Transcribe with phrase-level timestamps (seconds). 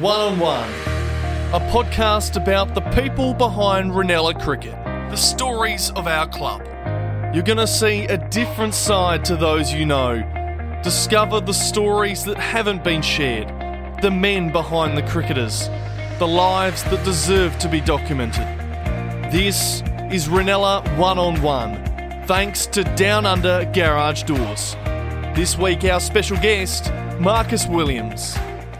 [0.00, 0.68] One on One,
[1.54, 6.60] a podcast about the people behind Reynella Cricket, the stories of our club.
[7.34, 10.20] You're going to see a different side to those you know.
[10.82, 13.48] Discover the stories that haven't been shared,
[14.02, 15.70] the men behind the cricketers,
[16.18, 18.44] the lives that deserve to be documented.
[19.32, 19.80] This
[20.12, 21.76] is Reynella One on One,
[22.26, 24.76] thanks to Down Under Garage Doors.
[25.34, 28.36] This week, our special guest, Marcus Williams.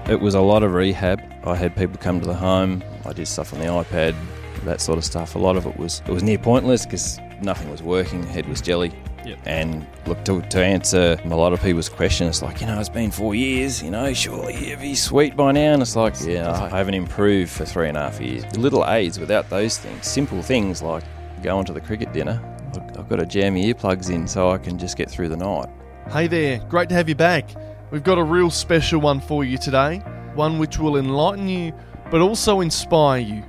[0.08, 1.20] It was a lot of rehab.
[1.44, 2.82] I had people come to the home.
[3.04, 4.14] I did stuff on the iPad,
[4.64, 5.34] that sort of stuff.
[5.34, 8.22] A lot of it was it was near pointless because nothing was working.
[8.22, 8.92] Head was jelly.
[9.24, 9.38] Yep.
[9.46, 13.10] And look to, to answer a lot of people's questions, like you know, it's been
[13.10, 13.82] four years.
[13.82, 15.72] You know, surely you'd be sweet by now.
[15.72, 18.44] And it's like, yeah, I haven't improved for three and a half years.
[18.56, 21.02] Little aids without those things, simple things like
[21.42, 22.40] going to the cricket dinner.
[22.74, 25.36] I've- I've got to jam my earplugs in so I can just get through the
[25.36, 25.68] night.
[26.12, 27.50] Hey there, great to have you back.
[27.90, 29.98] We've got a real special one for you today,
[30.34, 31.72] one which will enlighten you
[32.10, 33.44] but also inspire you.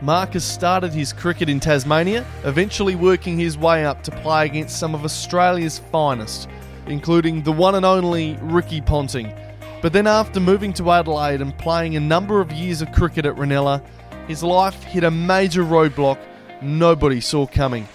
[0.00, 4.94] Marcus started his cricket in Tasmania, eventually working his way up to play against some
[4.94, 6.48] of Australia's finest,
[6.86, 9.32] including the one and only Ricky Ponting.
[9.80, 13.36] But then, after moving to Adelaide and playing a number of years of cricket at
[13.36, 13.84] Reynella,
[14.26, 16.18] his life hit a major roadblock
[16.60, 17.86] nobody saw coming.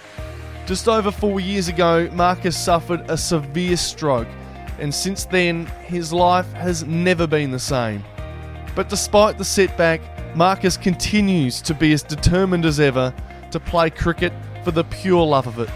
[0.66, 4.28] Just over four years ago, Marcus suffered a severe stroke,
[4.78, 8.04] and since then, his life has never been the same.
[8.74, 10.00] But despite the setback,
[10.36, 13.12] Marcus continues to be as determined as ever
[13.50, 14.32] to play cricket
[14.64, 15.70] for the pure love of it.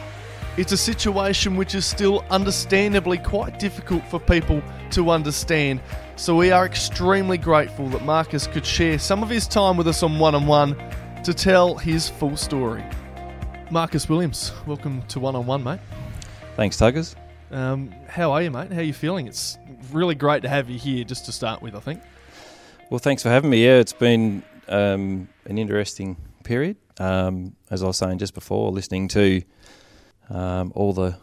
[0.56, 5.80] It's a situation which is still understandably quite difficult for people to understand,
[6.17, 10.03] so we are extremely grateful that Marcus could share some of his time with us
[10.03, 10.77] on one on one
[11.25, 12.84] to tell his full story.
[13.70, 15.80] Marcus Williams, welcome to One on One, mate.
[16.56, 17.14] Thanks, Tuggers.
[17.53, 18.72] Um, how are you, mate?
[18.72, 19.27] How are you feeling?
[19.27, 19.58] It's
[19.92, 22.00] really great to have you here just to start with, I think.
[22.91, 23.64] Well, thanks for having me.
[23.64, 26.77] Yeah, it's been um, an interesting period.
[26.98, 29.42] Um, as I was saying just before, listening to
[30.30, 31.17] um, all the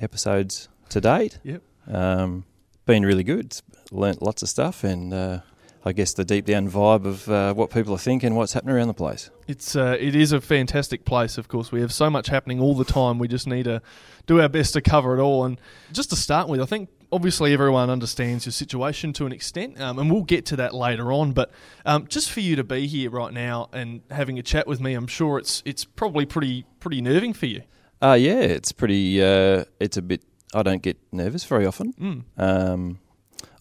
[0.00, 1.62] episodes to date, Yep.
[1.88, 2.44] um,
[2.86, 3.60] been really good.
[3.90, 5.40] Learnt lots of stuff, and uh,
[5.88, 8.88] I guess the deep down vibe of uh, what people are thinking, what's happening around
[8.88, 9.30] the place.
[9.46, 11.38] It's uh, it is a fantastic place.
[11.38, 13.18] Of course, we have so much happening all the time.
[13.18, 13.80] We just need to
[14.26, 15.46] do our best to cover it all.
[15.46, 15.58] And
[15.90, 19.98] just to start with, I think obviously everyone understands your situation to an extent, um,
[19.98, 21.32] and we'll get to that later on.
[21.32, 21.50] But
[21.86, 24.92] um, just for you to be here right now and having a chat with me,
[24.92, 27.62] I'm sure it's it's probably pretty pretty nerving for you.
[28.02, 29.22] Uh, yeah, it's pretty.
[29.22, 30.22] Uh, it's a bit.
[30.52, 31.94] I don't get nervous very often.
[31.94, 32.24] Mm.
[32.36, 32.98] Um,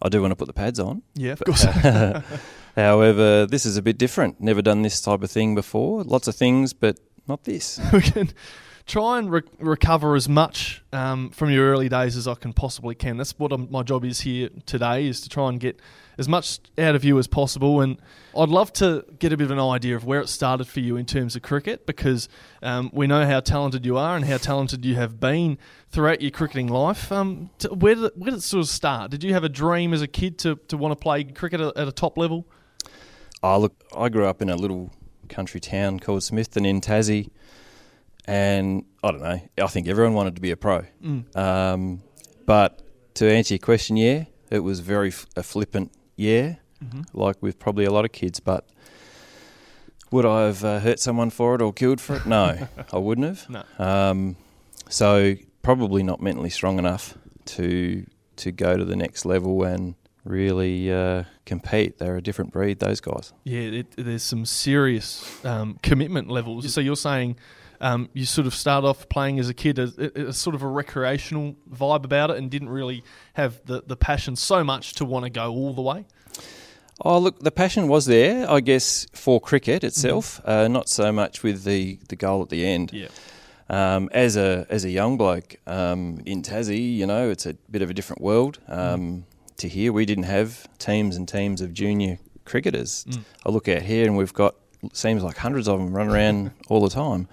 [0.01, 1.01] I do want to put the pads on.
[1.15, 1.63] Yeah, of course.
[2.75, 4.39] However, this is a bit different.
[4.39, 6.03] Never done this type of thing before.
[6.03, 7.79] Lots of things, but not this.
[7.93, 8.29] we can
[8.85, 12.95] try and re- recover as much um, from your early days as I can possibly
[12.95, 13.17] can.
[13.17, 15.79] That's what um my job is here today is to try and get
[16.17, 17.81] as much out of you as possible.
[17.81, 17.97] And
[18.38, 20.97] I'd love to get a bit of an idea of where it started for you
[20.97, 22.28] in terms of cricket because
[22.61, 25.57] um, we know how talented you are and how talented you have been
[25.89, 27.11] throughout your cricketing life.
[27.11, 29.11] Um, t where, did it, where did it sort of start?
[29.11, 31.77] Did you have a dream as a kid to, to want to play cricket at,
[31.77, 32.45] at a top level?
[33.44, 34.91] Oh, look, I grew up in a little
[35.29, 37.29] country town called Smithton in Tassie,
[38.25, 39.39] and I don't know.
[39.61, 40.85] I think everyone wanted to be a pro.
[41.35, 42.01] Um,
[42.45, 42.81] but
[43.16, 46.55] to answer your question, yeah, it was very f- a flippant yeah,
[47.13, 48.41] like with probably a lot of kids.
[48.41, 48.66] But
[50.11, 52.25] would I have uh, hurt someone for it or killed for it?
[52.25, 53.50] No, I wouldn't have.
[53.50, 53.63] No.
[53.79, 54.35] Um,
[54.89, 58.06] so probably not mentally strong enough to
[58.38, 59.95] to go to the next level and
[60.27, 61.97] really uh, compete.
[61.97, 63.33] They're a different breed, those guys.
[63.43, 66.71] Yeah, it, there's some serious um, commitment levels.
[66.73, 67.38] So you're saying
[67.81, 71.55] um, you sort of start off playing as a kid as sort of a recreational
[71.71, 75.29] vibe about it, and didn't really have the, the passion so much to want to
[75.29, 76.05] go all the way.
[77.05, 81.44] Oh, look, the passion was there, I guess, for cricket itself, uh, not so much
[81.44, 82.91] with the, the goal at the end.
[82.91, 83.09] Yeah,
[83.69, 87.83] Um, as a as a young bloke um, in Tassie, you know, it's a bit
[87.83, 88.57] of a different world.
[88.67, 89.25] Um,
[89.57, 93.06] To here, we didn't have teams and teams of junior cricketers.
[93.45, 94.56] I look out here, and we've got
[94.94, 97.27] seems like hundreds of them run around all the time,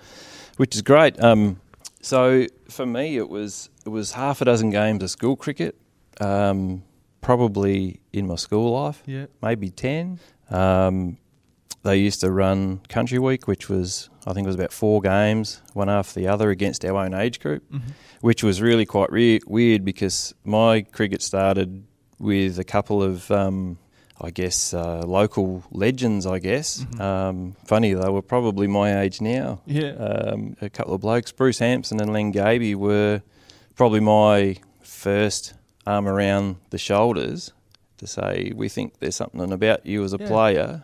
[0.57, 1.23] which is great.
[1.23, 1.61] Um,
[2.01, 5.77] so for me, it was it was half a dozen games of school cricket,
[6.21, 6.83] um,
[7.21, 10.19] probably in my school life yeah, maybe 10.
[10.51, 11.19] Um,
[11.83, 15.61] they used to run Country Week, which was, I think it was about four games,
[15.75, 17.63] one after the other against our own age group,
[18.23, 21.85] which was really quite re- weird because my cricket started
[22.25, 23.79] with a couple of, um,
[24.21, 26.85] I guess, uh, local legends, I guess.
[27.01, 29.61] Um, funny, they were probably my age now.
[29.67, 29.91] yeah.
[29.93, 33.23] Um, a couple of blokes, Bruce Hampson and Len Gaby, were
[33.77, 35.55] probably my first
[35.87, 37.53] arm around the shoulders
[37.99, 40.29] to say we think there's something about you as a Yeah.
[40.29, 40.83] player.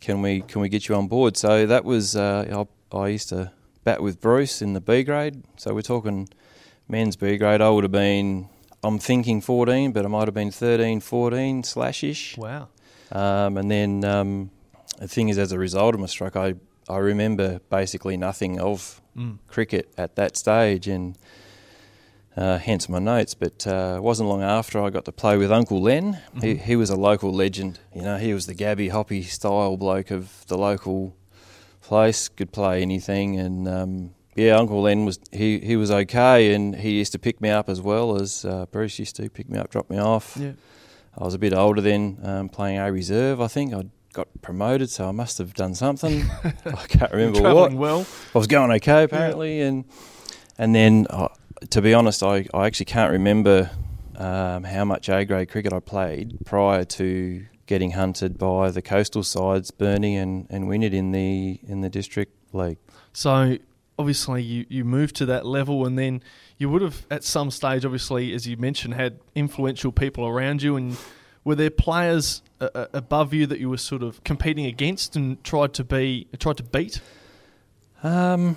[0.00, 1.36] Can we can we get you on board?
[1.36, 3.52] So that was uh, I, I used to
[3.84, 5.42] bat with Bruce in the B grade.
[5.56, 6.28] So we're talking
[6.88, 7.60] men's B grade.
[7.60, 8.48] I would have been
[8.82, 12.36] I'm thinking 14, but I might have been 13, 14 slash ish.
[12.38, 12.68] Wow.
[13.12, 14.50] Um, and then um,
[14.98, 16.54] the thing is, as a result of my stroke, I,
[16.88, 19.38] I remember basically nothing of Mm.
[19.48, 21.18] cricket at that stage, and
[22.36, 23.34] uh, hence my notes.
[23.34, 26.20] But uh, it wasn't long after I got to play with Uncle Len.
[26.40, 26.60] He, Mhm.
[26.60, 27.80] he was a local legend.
[27.92, 31.16] You know, he was the Gabby Hoppy style bloke of the local
[31.82, 32.28] place.
[32.28, 36.92] Could play anything, and um, yeah, Uncle Len was he, he was okay, and he
[36.92, 39.70] used to pick me up as well as uh, Bruce used to pick me up,
[39.70, 40.36] drop me off.
[40.40, 40.52] Yeah.
[41.18, 43.40] I was a bit older then, um, playing A reserve.
[43.40, 43.84] I think I
[44.14, 46.24] got promoted, so I must have done something.
[46.64, 47.74] I can't remember what.
[47.74, 48.06] Well.
[48.34, 49.84] I was going okay apparently, and
[50.56, 51.28] and then uh,
[51.68, 53.70] to be honest, I, I actually can't remember
[54.16, 59.22] um, how much A grade cricket I played prior to getting hunted by the coastal
[59.22, 62.78] sides, Burnie and and Wynyard in the in the district league.
[63.12, 63.58] So
[64.00, 66.22] obviously you, you moved to that level and then
[66.58, 70.76] you would have at some stage obviously as you mentioned had influential people around you
[70.76, 70.96] and
[71.44, 75.42] were there players uh, uh, above you that you were sort of competing against and
[75.44, 77.00] tried to be tried to beat
[78.02, 78.56] Um,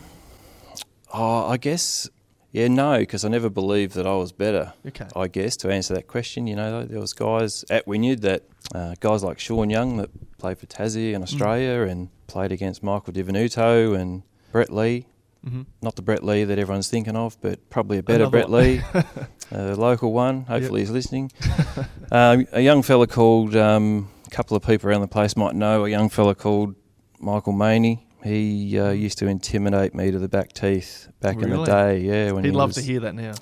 [1.13, 2.10] oh, I guess
[2.54, 4.74] yeah, no, because I never believed that I was better.
[4.88, 8.44] okay I guess to answer that question, you know, there was guys at Wynyard that
[8.75, 13.12] uh, guys like Sean Young that played for Tassie and Australia and played against Michael
[13.12, 15.07] Di Venuto and Brett Lee.
[15.44, 18.50] Hmm Not the Brett Lee that everyone's thinking of, but probably a better Another Brett.
[18.50, 18.81] Lee,
[19.51, 20.44] a local one.
[20.45, 21.31] Hopefully he's listening.
[22.12, 25.86] um, a young fella called, um, a couple of people around the place might know,
[25.86, 26.75] a young fella called
[27.19, 28.07] Michael Maney.
[28.24, 32.00] He uh, used to intimidate me to the back teeth back in the day.
[32.00, 33.34] Yeah, when he'd he love was, to hear that now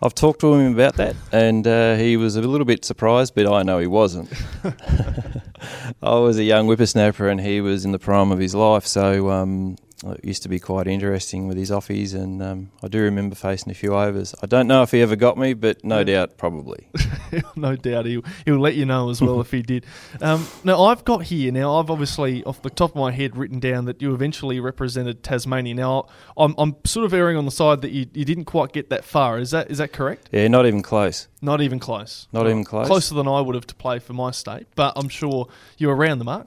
[0.00, 3.52] I've talked to him about that, and uh, he was a little bit surprised, but
[3.52, 4.32] I know he wasn't.
[6.02, 9.28] I was a young whippersnapper, and he was in the prime of his life, so
[9.30, 13.34] um, it used to be quite interesting with his offies, and um, I do remember
[13.34, 14.34] facing a few overs.
[14.42, 16.04] I don't know if he ever got me, but no Yeah.
[16.04, 16.88] doubt, probably.
[17.56, 19.84] no doubt he'll, he'll let you know as well if he did.
[20.20, 23.58] Um, now, I've got here, now I've obviously, off the top of my head, written
[23.58, 25.74] down that you eventually represented Tasmania.
[25.74, 26.06] Now,
[26.36, 29.04] I'm, I'm sort of erring on the side that you, you didn't quite get that
[29.04, 29.38] far.
[29.38, 30.28] Is that is that correct?
[30.30, 31.26] Yeah, not even close.
[31.42, 32.28] Not even close.
[32.32, 32.86] Not even close.
[32.86, 36.18] Closer than I would have to play for my state, but I'm sure you're around
[36.18, 36.46] the mark.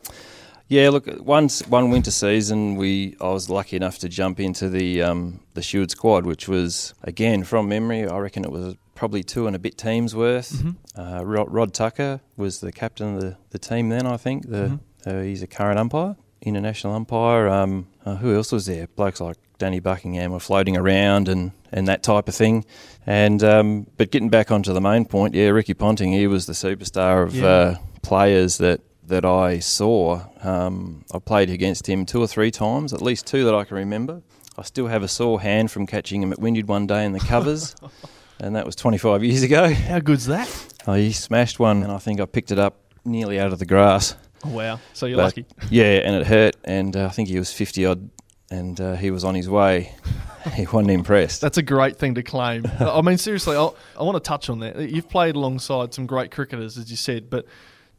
[0.71, 5.01] Yeah, look, once one winter season, we I was lucky enough to jump into the
[5.01, 8.07] um, the Shield squad, which was again from memory.
[8.07, 10.53] I reckon it was probably two and a bit teams worth.
[10.53, 10.75] Mhm.
[10.97, 14.07] Uh, Rod, Rod Tucker was the captain of the, the team then.
[14.07, 15.19] I think the Mhm.
[15.19, 17.49] uh, he's a current umpire, international umpire.
[17.49, 18.87] Um, uh, who else was there?
[18.95, 22.63] Blokes like Danny Buckingham were floating around and, and that type of thing.
[23.05, 26.53] And um, but getting back onto the main point, yeah, Ricky Ponting, he was the
[26.53, 27.45] superstar of Yeah.
[27.45, 28.79] uh, players that
[29.11, 30.21] that I saw.
[30.41, 33.77] Um, I played against him two or three times, at least two that I can
[33.77, 34.21] remember.
[34.57, 37.19] I still have a sore hand from catching him at Wynyard one day in the
[37.19, 37.75] covers,
[38.39, 39.71] and that was 25 years ago.
[39.73, 40.49] How good's that?
[40.87, 43.65] Oh, he smashed one, and I think I picked it up nearly out of the
[43.65, 44.15] grass.
[44.45, 44.79] Oh, wow.
[44.93, 45.45] So you're But- lucky.
[45.69, 48.09] Yeah, and it hurt, and uh, I think he was 50 odd,
[48.49, 49.93] and uh, he was on his way.
[50.55, 51.41] he wasn't impressed.
[51.41, 52.65] That's a great thing to claim.
[52.79, 53.69] I mean, seriously, I,
[53.99, 54.79] I want to touch on that.
[54.89, 57.45] You've played alongside some great cricketers, as you said, but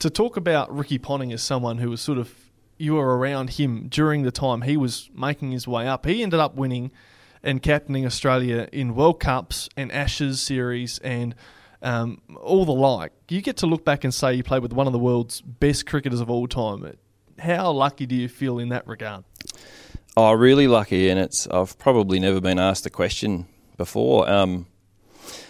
[0.03, 2.35] to talk about Ricky Ponting as someone who was sort of
[2.77, 6.05] you were around him during the time he was making his way up.
[6.05, 6.91] He ended up winning
[7.41, 11.37] and captaining Australia in World Cups and Ashes series and
[11.83, 13.13] um, all the like.
[13.29, 15.87] You get to look back and say you played with one of the world's best
[15.87, 16.97] cricketers of all time.
[17.39, 19.23] How lucky do you feel in that regard?
[20.17, 24.29] Oh, really lucky, and it's I've probably never been asked the question before.
[24.29, 24.67] Um,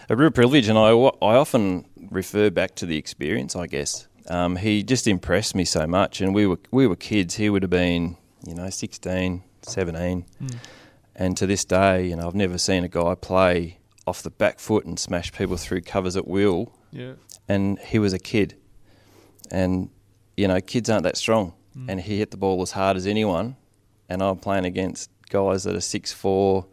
[0.09, 3.55] a real privilege, and I, I often refer back to the experience.
[3.55, 7.35] I guess um, he just impressed me so much, and we were we were kids.
[7.35, 10.25] He would have been, you know, 16, 17.
[10.39, 10.47] Hmm.
[11.15, 14.59] and to this day, you know, I've never seen a guy play off the back
[14.59, 16.73] foot and smash people through covers at will.
[16.91, 17.13] Yeah.
[17.47, 18.55] And he was a kid,
[19.51, 19.89] and
[20.37, 21.89] you know, kids aren't that strong, hmm.
[21.89, 23.57] and he hit the ball as hard as anyone
[24.09, 26.65] and I'm playing against guys that are six four,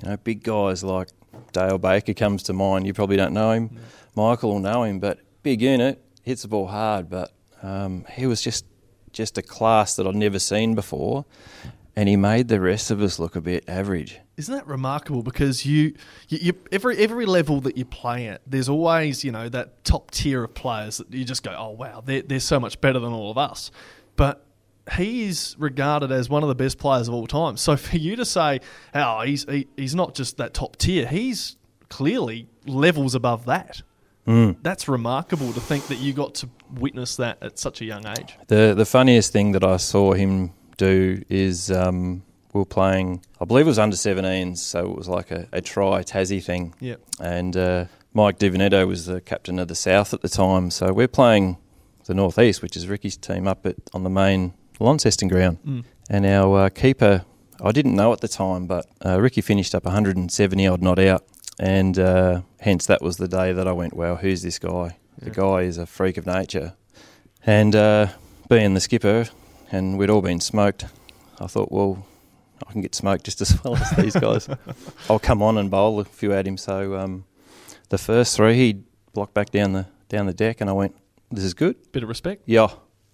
[0.00, 1.08] you know, big guys like
[1.52, 2.86] Dale Baker comes to mind.
[2.86, 3.68] You probably don't know him.
[3.68, 3.78] Hmm.
[4.14, 7.10] Michael will know him, but big unit, hits the ball hard.
[7.10, 8.64] But um, he was just
[9.12, 11.24] just a class that I'd never seen before,
[11.94, 14.20] and he made the rest of us look a bit average.
[14.36, 15.22] Isn't that remarkable?
[15.22, 15.94] Because you,
[16.28, 20.10] you, you, every every level that you play at, there's always you know that top
[20.10, 23.12] tier of players that you just go, oh wow, they're they're so much better than
[23.12, 23.70] all of us.
[24.16, 24.44] But
[24.96, 27.56] he is regarded as one of the best players of all time.
[27.56, 28.60] So for you to say,
[28.94, 31.56] oh, he's he, he's not just that top tier, he's
[31.88, 33.82] clearly levels above that.
[34.26, 34.56] Mm.
[34.62, 38.36] That's remarkable to think that you got to witness that at such a young age.
[38.46, 43.24] The the funniest thing that I saw him do is um, we were playing.
[43.40, 46.74] I believe it was under 17s, so it was like a, a try Tassie thing.
[46.80, 47.00] Yep.
[47.20, 50.92] And uh, Mike Di Venuto was the captain of the South at the time, so
[50.92, 51.56] we're playing
[52.06, 55.58] the Northeast, which is Ricky's team up at on the main Launceston ground.
[55.66, 55.84] Mm.
[56.10, 57.24] And our uh, keeper,
[57.62, 61.24] I didn't know at the time, but uh, Ricky finished up 170 odd not out,
[61.58, 64.96] and uh, hence that was the day that I went, "Wow, who's this guy?
[65.18, 65.32] The Yeah.
[65.34, 66.72] guy is a freak of nature."
[67.46, 68.06] And uh,
[68.48, 69.26] being the skipper,
[69.70, 70.84] and we'd all been smoked,
[71.40, 72.06] I thought, well,
[72.66, 74.48] I can get smoked just as well as these guys.
[75.10, 76.56] I'll come on and bowl a few at him.
[76.56, 77.24] So um,
[77.88, 80.94] the first three, he blocked back down the down the deck, and I went,
[81.30, 82.42] "This is good." Bit of respect.
[82.46, 82.68] Yeah.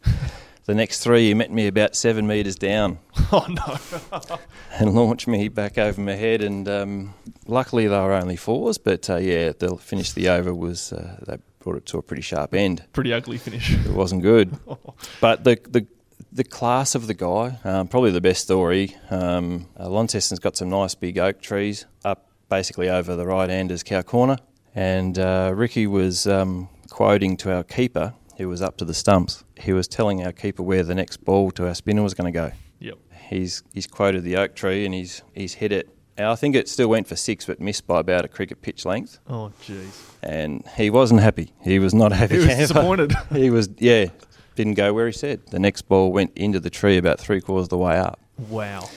[0.68, 2.98] the next three, he met me about seven metres down
[3.32, 4.38] Oh no.
[4.78, 6.42] and launched me back over my head.
[6.42, 7.14] And um,
[7.46, 11.38] luckily, they were only fours, but uh, yeah, the finish the over was uh, they
[11.58, 12.84] brought it to a pretty sharp end.
[12.92, 13.72] Pretty ugly finish.
[13.72, 14.58] It wasn't good,
[15.22, 15.86] but the the
[16.32, 18.94] the class of the guy, um, probably the best story.
[19.08, 23.82] Um, uh, Launceston's got some nice big oak trees up basically over the right handers
[23.82, 24.36] cow corner,
[24.74, 29.44] and uh, Ricky was um, quoting to our keeper, who was up to the stumps.
[29.56, 32.36] He was telling our keeper where the next ball to our spinner was going to
[32.36, 32.52] go.
[32.78, 32.98] Yep.
[33.28, 35.94] He's he's quoted the oak tree and he's he's hit it.
[36.16, 39.18] I think it still went for six, but missed by about a cricket pitch length.
[39.28, 40.10] Oh jeez.
[40.22, 41.52] And he wasn't happy.
[41.60, 42.40] He was not happy.
[42.40, 43.12] He was disappointed.
[43.32, 44.06] He was, yeah,
[44.54, 45.46] didn't go where he said.
[45.48, 48.18] The next ball went into the tree about three quarters of the way up,
[48.48, 48.88] wow.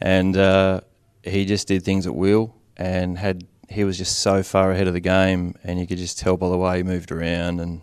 [0.00, 0.82] and uh,
[1.24, 3.46] he just did things at will and had.
[3.70, 6.48] He was just so far ahead of the game, and you could just tell by
[6.48, 7.82] the way he moved around, and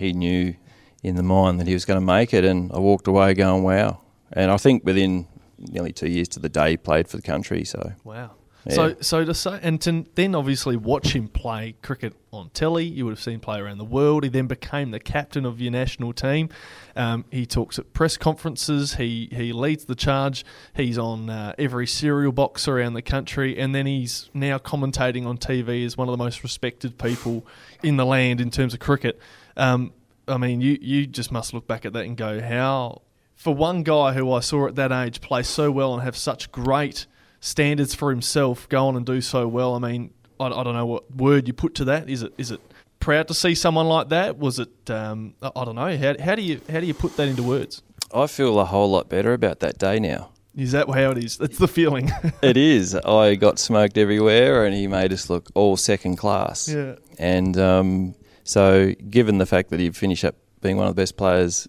[0.00, 0.54] he knew
[1.02, 2.44] in the mind that he was going to make it.
[2.44, 4.00] And I walked away going, "Wow!"
[4.32, 5.28] And I think within
[5.58, 7.64] nearly two years to the day, he played for the country.
[7.64, 8.32] So Wow.
[8.66, 8.74] Yeah.
[8.74, 13.06] So, so to say, and to then obviously watch him play cricket on telly, you
[13.06, 14.22] would have seen play around the world.
[14.22, 16.50] He then became the captain of your national team.
[16.94, 18.94] Um, he talks at press conferences.
[18.96, 20.44] He he leads the charge.
[20.74, 25.38] He's on uh, every cereal box around the country, and then he's now commentating on
[25.38, 27.46] TV as one of the most respected people
[27.82, 29.18] in the land in terms of cricket.
[29.56, 29.92] Um,
[30.28, 33.02] I mean, you you just must look back at that and go, how
[33.34, 36.52] for one guy who I saw at that age play so well and have such
[36.52, 37.06] great
[37.40, 39.74] standards for himself, go on and do so well.
[39.74, 42.08] I mean, I, I don't know what word you put to that.
[42.08, 42.60] Is it is it
[43.00, 44.38] proud to see someone like that?
[44.38, 45.96] Was it um, I, I don't know.
[45.96, 47.82] How, how do you how do you put that into words?
[48.14, 50.30] I feel a whole lot better about that day now.
[50.56, 51.38] Is that how it is?
[51.38, 52.10] That's the feeling.
[52.42, 52.94] It is.
[52.94, 56.68] I got smoked everywhere, and he made us look all second class.
[56.68, 56.96] yeah.
[57.18, 58.14] And um,
[58.50, 61.68] so, given the fact that he finished up being one of the best players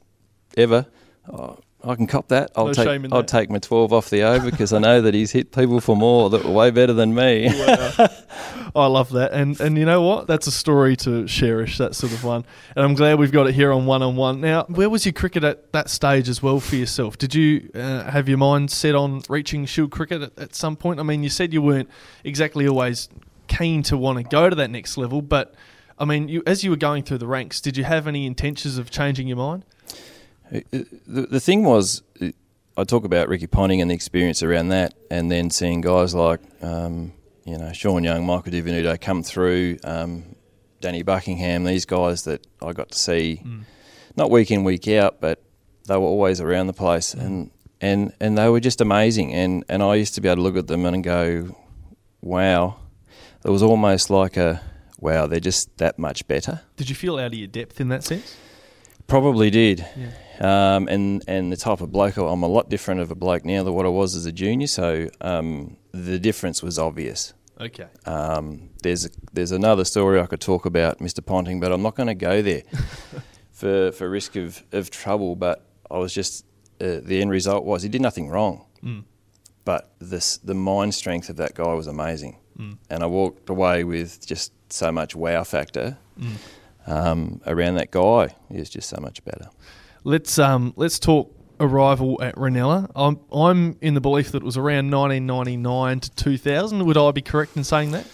[0.57, 0.87] ever,
[1.31, 2.49] oh, I can cop that.
[2.55, 3.27] I'll No take shame in I'll that.
[3.27, 6.31] take my twelve off the over because I know that he's hit people for more
[6.31, 7.49] that were way better than me.
[8.75, 10.25] I love that, and and you know what?
[10.25, 11.77] That's a story to cherish.
[11.77, 12.45] That sort of one,
[12.75, 14.41] and I'm glad we've got it here on one on one.
[14.41, 17.15] Now, where was your cricket at that stage as well for yourself?
[17.19, 20.99] Did you uh, have your mind set on reaching Shield cricket at, at some point?
[20.99, 21.89] I mean, you said you weren't
[22.23, 23.07] exactly always
[23.47, 25.53] keen to want to go to that next level, but
[25.97, 28.77] I mean, you as you were going through the ranks, did you have any intentions
[28.77, 29.65] of changing your mind?
[30.53, 32.29] Uh, uh, the, the thing was, uh,
[32.75, 36.41] I talk about Ricky Ponting and the experience around that, and then seeing guys like,
[36.61, 37.13] um,
[37.45, 40.35] you know, Sean Young, Michael Di Venuto come through, um,
[40.79, 43.63] Danny Buckingham, these guys that I got to see, mm.
[44.15, 45.41] not week in, week out, but
[45.87, 47.21] they were always around the place, mm.
[47.21, 49.33] and, and, and they were just amazing.
[49.33, 51.55] And, and I used to be able to look at them and go,
[52.21, 52.77] wow.
[53.43, 54.61] It was almost like a,
[55.01, 56.61] wow, they're just that much better.
[56.77, 58.37] Did you feel out of your depth in that sense?
[59.07, 59.85] Probably did.
[59.97, 60.75] Yeah.
[60.75, 63.63] Um, and and the type of bloke I'm a lot different of a bloke now
[63.63, 64.67] than what I was as a junior.
[64.67, 67.33] So um, the difference was obvious.
[67.59, 67.87] Okay.
[68.05, 71.23] Um, there's there's another story I could talk about Mr.
[71.25, 72.63] Ponting, but I'm not going to go there
[73.51, 75.35] for for risk of, of trouble.
[75.35, 76.45] But I was just
[76.79, 79.03] uh, the end result was he did nothing wrong, Mm.
[79.65, 82.77] but this the mind strength of that guy was amazing, Mm.
[82.91, 86.35] and I walked away with just so much wow factor Mm.
[86.87, 88.35] um, around that guy.
[88.51, 89.49] He was just so much better.
[90.03, 92.89] Let's um let's talk arrival at Reynella.
[92.95, 96.85] I'm I'm in the belief that it was around 1999 to 2000.
[96.85, 98.05] Would I be correct in saying that?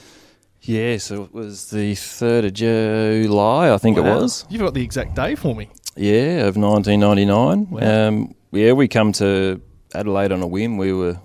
[0.61, 4.05] Yeah, so it was the 3rd of July, I think Wow.
[4.17, 4.45] it was.
[4.49, 5.69] You've got the exact day for me.
[5.95, 7.67] Yeah, of 1999.
[7.69, 8.07] Wow.
[8.07, 9.61] Um, yeah, we come to
[9.93, 10.77] Adelaide on a whim.
[10.77, 11.19] We were,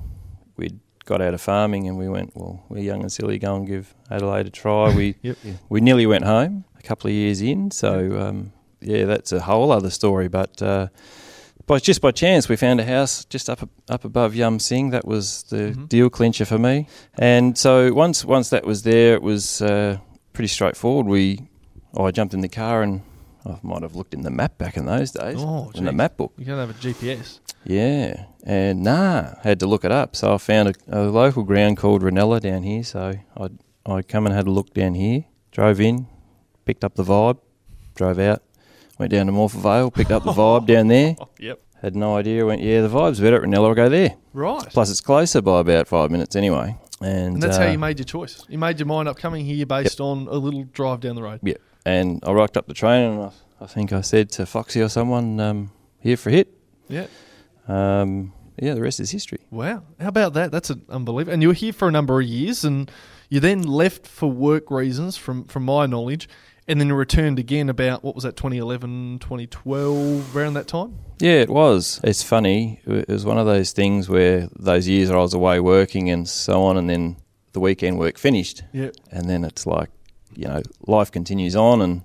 [1.12, 3.94] got out of farming and we went, well, we're young and silly, go and give
[4.10, 4.94] Adelaide a try.
[4.94, 5.36] We, Yep.
[5.68, 7.70] we nearly went home a couple of years in.
[7.70, 10.28] So, um, yeah, that's a whole other story.
[10.28, 10.86] But uh,
[11.66, 14.90] by, just by chance, we found a house just up up above Yum Sing.
[14.90, 15.88] That was the Mhm.
[15.88, 16.86] deal clincher for me.
[17.18, 19.98] And so once once that was there, it was uh,
[20.32, 21.06] pretty straightforward.
[21.06, 21.38] We,
[21.94, 23.02] oh, I jumped in the car and
[23.44, 26.16] I might have looked in the map back in those days, Oh, in the map
[26.16, 26.32] book.
[26.38, 27.40] You don't have a GPS.
[27.64, 30.16] Yeah, and nah, had to look it up.
[30.16, 32.82] So I found a, a local ground called Reynella down here.
[32.82, 33.48] So I
[33.86, 35.24] I come and had a look down here.
[35.50, 36.06] Drove in,
[36.64, 37.38] picked up the vibe,
[37.94, 38.42] drove out,
[38.98, 41.16] went down to Morphett Vale, picked up the vibe down there.
[41.38, 41.60] Yep.
[41.80, 42.46] Had no idea.
[42.46, 43.68] Went yeah, the vibe's better at Reynella.
[43.68, 44.14] I'll go there.
[44.32, 44.64] Right.
[44.68, 46.76] Plus it's closer by about five minutes anyway.
[47.00, 48.44] And, and that's uh, how you made your choice.
[48.48, 51.40] You made your mind up coming here based on a little drive down the road.
[51.42, 51.54] Yeah,
[51.84, 54.88] and I rocked up the train, and I, I think I said to Foxy or
[54.88, 56.54] someone, um, "Here for a hit."
[56.88, 57.06] Yeah.
[57.68, 59.40] Um, yeah, the rest is history.
[59.50, 59.82] Wow.
[60.00, 60.52] How about that?
[60.52, 61.32] That's unbelievable.
[61.32, 62.90] And you were here for a number of years and
[63.28, 66.28] you then left for work reasons from, from my knowledge
[66.68, 70.96] and then you returned again about, what was that, 2011, 2012, around that time?
[71.18, 72.00] Yeah, it was.
[72.04, 72.80] It's funny.
[72.86, 76.62] It was one of those things where those years I was away working and so
[76.62, 77.16] on, and then
[77.52, 78.90] the weekend work finished, Yeah.
[79.10, 79.90] and then it's like,
[80.36, 82.02] you know, life continues on, and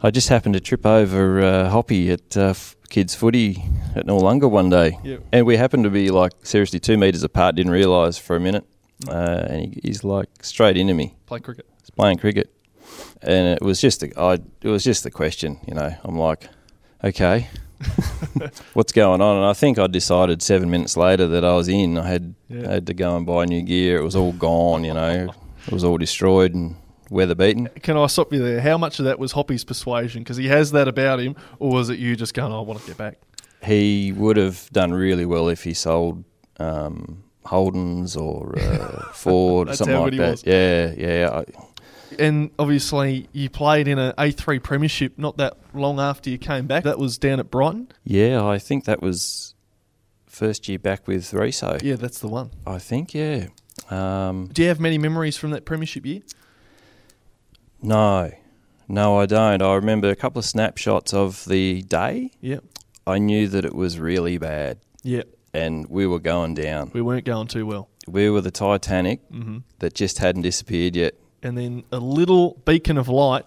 [0.00, 3.62] I just happened to trip over uh, Hoppy at uh, f- kids' footy
[3.94, 5.18] at Noarlunga one day, Yeah.
[5.32, 7.54] and we happened to be like seriously two meters apart.
[7.56, 8.64] Didn't realise for a minute,
[9.08, 9.12] uh,
[9.48, 11.14] and he, he's like straight into me.
[11.26, 11.66] Play cricket.
[11.80, 12.50] He's playing cricket,
[13.22, 15.58] and it was just a, I, it was just the question.
[15.66, 16.48] You know, I'm like,
[17.04, 17.48] okay,
[18.74, 19.36] what's going on?
[19.36, 21.98] And I think I decided seven minutes later that I was in.
[21.98, 22.70] I had Yeah.
[22.70, 23.98] had to go and buy new gear.
[23.98, 24.84] It was all gone.
[24.84, 25.28] You know,
[25.66, 26.76] it was all destroyed and
[27.10, 27.68] weather beaten.
[27.82, 28.60] Can I stop you there?
[28.60, 30.22] How much of that was Hoppy's persuasion?
[30.22, 32.80] Because he has that about him, or was it you just going, "Oh, I want
[32.80, 33.18] to get back?
[33.64, 36.24] He would have done really well if he sold.
[36.60, 40.30] Um, Holden's or uh, Ford or something like that.
[40.32, 40.44] was.
[40.46, 41.30] Yeah, yeah.
[41.42, 41.44] I,
[42.18, 46.84] And obviously, you played in an A3 Premiership not that long after you came back.
[46.84, 47.88] That was down at Brighton.
[48.04, 49.54] yeah, I think that was
[50.26, 51.78] first year back with Riso.
[51.82, 52.50] Yeah, that's the one.
[52.66, 53.46] I think, yeah.
[53.90, 56.20] Um, Do you have many memories from that Premiership year?
[57.82, 58.30] No,
[58.88, 59.62] no, I don't.
[59.62, 62.30] I remember a couple of snapshots of the day.
[62.40, 62.60] Yeah.
[63.06, 65.22] I knew that it was really bad Yeah.
[65.54, 66.90] and we were going down.
[66.92, 67.88] We weren't going too well.
[68.06, 71.14] We were the Titanic hmm that just hadn't disappeared yet.
[71.42, 73.44] And then a little beacon of light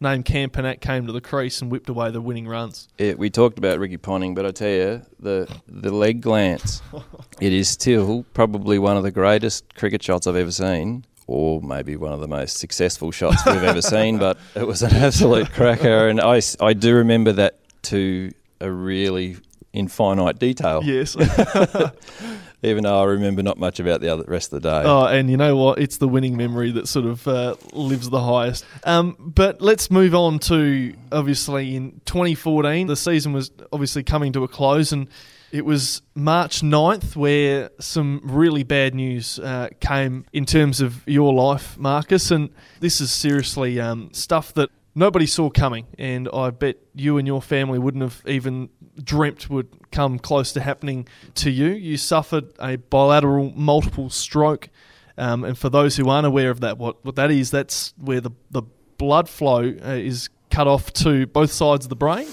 [0.00, 2.88] named Campanet came to the crease and whipped away the winning runs.
[2.98, 6.82] It, we talked about Ricky Ponting, but I tell you, the the leg glance,
[7.40, 11.94] it is still probably one of the greatest cricket shots I've ever seen, or maybe
[11.94, 14.18] one of the most successful shots we've ever seen.
[14.18, 19.36] But it was an absolute cracker, and I, I do remember that to a really
[19.72, 21.14] infinite detail, Yes.
[22.62, 24.82] even though I remember not much about the other rest of the day.
[24.84, 25.78] Oh, and you know what?
[25.78, 28.64] It's the winning memory that sort of uh, lives the highest.
[28.84, 34.42] Um, but let's move on to obviously in 2014, the season was obviously coming to
[34.44, 35.08] a close, and
[35.50, 41.32] it was March 9th where some really bad news uh, came in terms of your
[41.32, 42.30] life, Marcus.
[42.30, 47.26] And this is seriously um, stuff that nobody saw coming, and I bet you and
[47.26, 48.68] your family wouldn't have even
[49.02, 51.68] dreamt would come close to happening to you.
[51.68, 54.68] You suffered a bilateral multiple stroke,
[55.16, 58.20] um, and for those who aren't aware of that, what, what that is, that's where
[58.20, 58.62] the, the
[58.98, 62.26] blood flow uh, is cut off to both sides of the brain,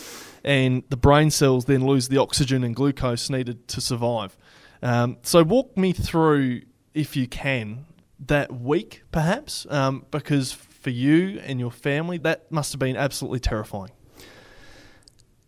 [0.46, 4.38] and the brain cells then lose the oxygen and glucose needed to survive.
[4.82, 6.62] Um, so, walk me through,
[6.94, 7.86] if you can,
[8.20, 13.40] that week perhaps, um, because for you and your family, that must have been absolutely
[13.40, 13.92] terrifying.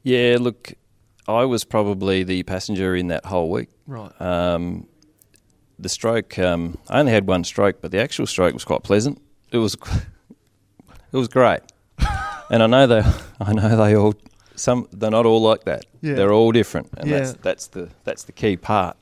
[0.01, 0.73] Yeah, look,
[1.27, 3.69] I was probably the passenger in that whole week.
[3.85, 4.11] Right.
[4.19, 4.87] Um,
[5.77, 9.21] the stroke, um, I only had one stroke, but the actual stroke was quite pleasant.
[9.51, 9.75] It was,
[11.11, 11.59] it was great,
[12.49, 13.03] and I know they,
[13.39, 14.15] I know they all,
[14.57, 15.85] some they're not all like that.
[16.01, 16.15] Yeah.
[16.15, 17.37] They're all different, and that's Yeah.
[17.41, 18.97] that's the that's the key part.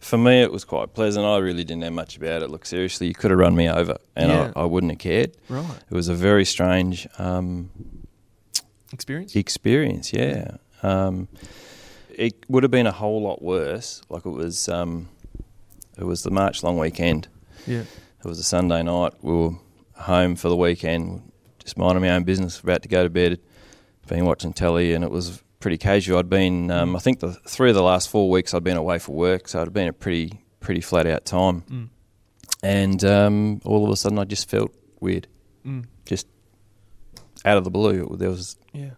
[0.00, 1.26] For me, it was quite pleasant.
[1.26, 2.50] I really didn't know much about it.
[2.50, 4.52] Look, seriously, you could have run me over, and Yeah.
[4.54, 5.32] I, I wouldn't have cared.
[5.48, 5.64] Right.
[5.90, 7.70] It was a very strange um,
[8.92, 9.34] Experience?
[9.36, 10.12] experience.
[10.12, 11.28] Yeah, um,
[12.14, 14.02] it would have been a whole lot worse.
[14.08, 15.08] Like it was, um,
[15.98, 17.28] it was the March long weekend.
[17.66, 17.80] Yeah.
[17.82, 19.12] It was a Sunday night.
[19.22, 19.50] We were
[19.94, 23.40] home for the weekend, just minding my own business, about to go to bed.
[24.08, 26.18] Been watching telly, and it was pretty casual.
[26.18, 28.98] I'd been, um, I think, the three of the last four weeks I'd been away
[28.98, 31.62] for work, so it'd been a pretty, pretty flat out time.
[31.70, 31.88] Mm.
[32.62, 35.26] And um, all of a sudden, I just felt weird,
[35.66, 35.84] Mm.
[36.06, 36.26] just
[37.44, 38.16] out of the blue.
[38.18, 38.90] There was Yeah.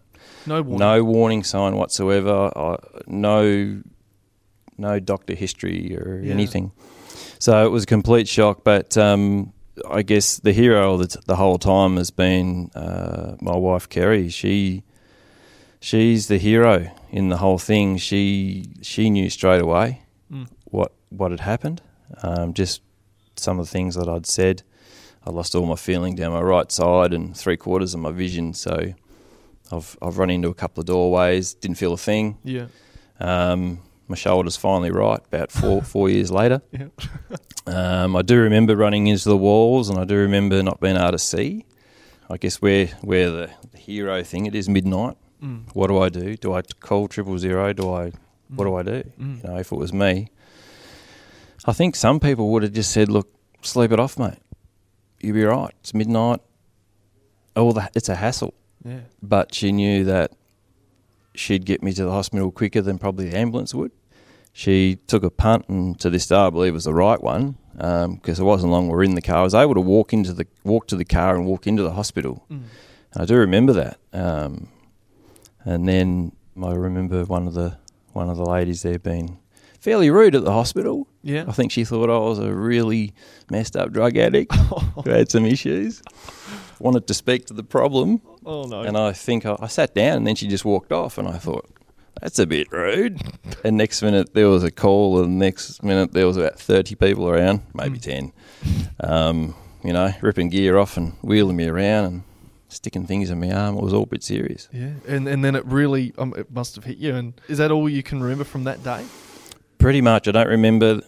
[0.47, 0.79] No warning.
[0.79, 2.51] no warning sign whatsoever.
[2.57, 3.83] I, no,
[4.79, 6.33] no doctor history or Yeah.
[6.33, 6.73] anything.
[7.39, 8.63] So it was a complete shock.
[8.65, 9.53] But um,
[9.91, 14.29] I guess the hero of the, the whole time has been uh, my wife Kerry.
[14.29, 14.85] She,
[15.81, 17.97] she's the hero in the whole thing.
[17.99, 20.47] She she knew straight away Mm.
[20.67, 21.83] what what had happened.
[22.23, 22.83] Um, just
[23.37, 24.63] some of the things that I'd said.
[25.27, 28.55] I lost all my feeling down my right side and three quarters of my vision.
[28.55, 28.95] So
[29.73, 32.39] I've I've run into a couple of doorways, didn't feel a thing.
[32.45, 32.67] Yeah.
[33.19, 36.63] Um, my shoulder's finally right about four four years later.
[36.73, 36.87] Yeah.
[37.67, 41.13] Um, I do remember running into the walls, and I do remember not being able
[41.13, 41.67] to see.
[42.29, 45.17] I guess where where the, the hero thing it is midnight.
[45.43, 45.65] Mm.
[45.75, 46.37] What do I do?
[46.37, 47.73] Do I call triple zero?
[47.73, 48.13] Do I
[48.49, 49.03] what do I do?
[49.19, 49.43] Mm.
[49.43, 50.29] You know, if it was me,
[51.65, 53.29] I think some people would have just said, "Look,
[53.63, 54.39] sleep it off, mate.
[55.21, 55.75] You'll be right.
[55.81, 56.41] It's midnight.
[57.57, 59.01] Oh, the, it's a hassle." Yeah.
[59.23, 60.33] But she knew that
[61.35, 63.93] she'd get me to the hospital quicker than probably the ambulance would.
[64.53, 67.57] She took a punt, and to this day, I believe it was the right one
[67.73, 69.39] because it wasn't long we were in the car.
[69.39, 71.93] I was able to walk into the walk to the car and walk into the
[71.93, 72.45] hospital.
[72.51, 72.63] Mm.
[73.17, 73.99] I do remember that.
[74.13, 74.69] Um,
[75.65, 77.77] and then I remember one of the
[78.13, 79.39] one of the ladies there being
[79.81, 81.07] fairly rude at the hospital.
[81.23, 81.45] Yeah.
[81.47, 83.13] I think she thought I was a really
[83.51, 84.55] messed up drug addict
[85.05, 86.03] who had some issues.
[86.79, 88.81] Wanted to speak to the problem, oh no.
[88.83, 91.37] and I think I, I sat down, and then she just walked off, and I
[91.39, 91.69] thought.
[92.21, 93.21] That's a bit rude.
[93.65, 97.29] And next minute there was a call, and next minute there was about thirty people
[97.29, 98.03] around, maybe Mm.
[98.03, 98.33] ten.
[99.01, 102.23] Um, you know, ripping gear off and wheeling me around and
[102.71, 103.77] sticking things in my arm.
[103.77, 104.69] It was all a bit serious.
[104.73, 104.93] yeah.
[105.07, 107.15] And and then it really um, it must have hit you.
[107.15, 109.05] And is that all you can remember from that day?
[109.79, 111.01] Pretty much, I don't remember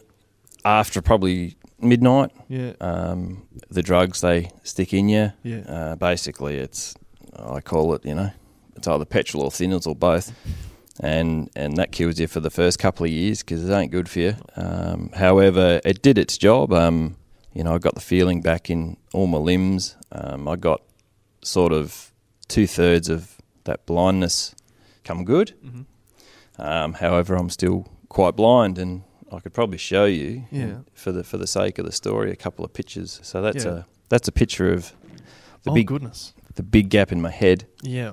[0.64, 2.30] after probably midnight.
[2.48, 2.72] Yeah.
[2.80, 5.32] Um, the drugs they stick in you.
[5.42, 5.60] Yeah.
[5.68, 6.94] Uh, basically, it's
[7.36, 8.30] I call it, you know,
[8.76, 10.32] it's either petrol or thinners or both,
[11.00, 14.08] and and that kills you for the first couple of years because it ain't good
[14.08, 14.36] for you.
[14.56, 16.72] Um, however, it did its job.
[16.72, 17.16] Um,
[17.54, 19.96] you know, I got the feeling back in all my limbs.
[20.10, 20.80] Um, I got
[21.42, 22.12] sort of
[22.48, 24.54] two thirds of that blindness
[25.04, 25.54] come good.
[25.64, 25.86] Mhm.
[26.58, 29.02] Um, however, I'm still quite blind, and
[29.32, 30.78] I could probably show you, Yeah.
[30.92, 33.18] for the for the sake of the story, a couple of pictures.
[33.22, 33.70] So that's Yeah.
[33.72, 34.92] a that's a picture of
[35.64, 36.34] the oh big goodness.
[36.54, 37.66] the big gap in my head.
[37.82, 38.12] Yeah.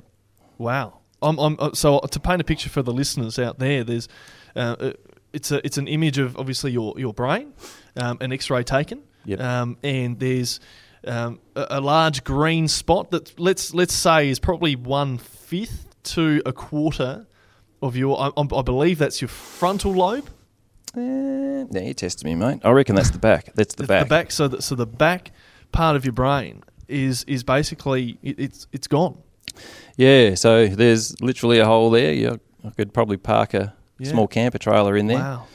[0.58, 1.00] Wow.
[1.22, 4.08] I'm, I'm, uh, so to paint a picture for the listeners out there, there's
[4.56, 4.94] uh, uh,
[5.34, 7.54] it's a it's an image of obviously your your brain,
[7.98, 9.40] um, an X-ray taken, Yep.
[9.42, 10.62] um, and there's
[11.06, 16.42] um, a, a large green spot that let's let's say is probably one fifth to
[16.46, 17.28] a quarter
[17.82, 18.20] of your.
[18.20, 20.30] I, I'm- believe that's your frontal lobe.
[20.98, 21.00] Eh,
[21.70, 22.60] now you tested me, mate.
[22.64, 23.54] I reckon that's the back.
[23.56, 24.04] That's the, back.
[24.06, 24.32] The back.
[24.32, 25.32] So the, so the back
[25.72, 29.18] part of your brain is is basically it, it's it's gone.
[29.98, 30.36] Yeah.
[30.36, 32.14] So there's literally a hole there.
[32.14, 32.36] Yeah,
[32.66, 34.10] I could probably park a Yeah.
[34.12, 35.20] small camper trailer in there.
[35.20, 35.48] Wow,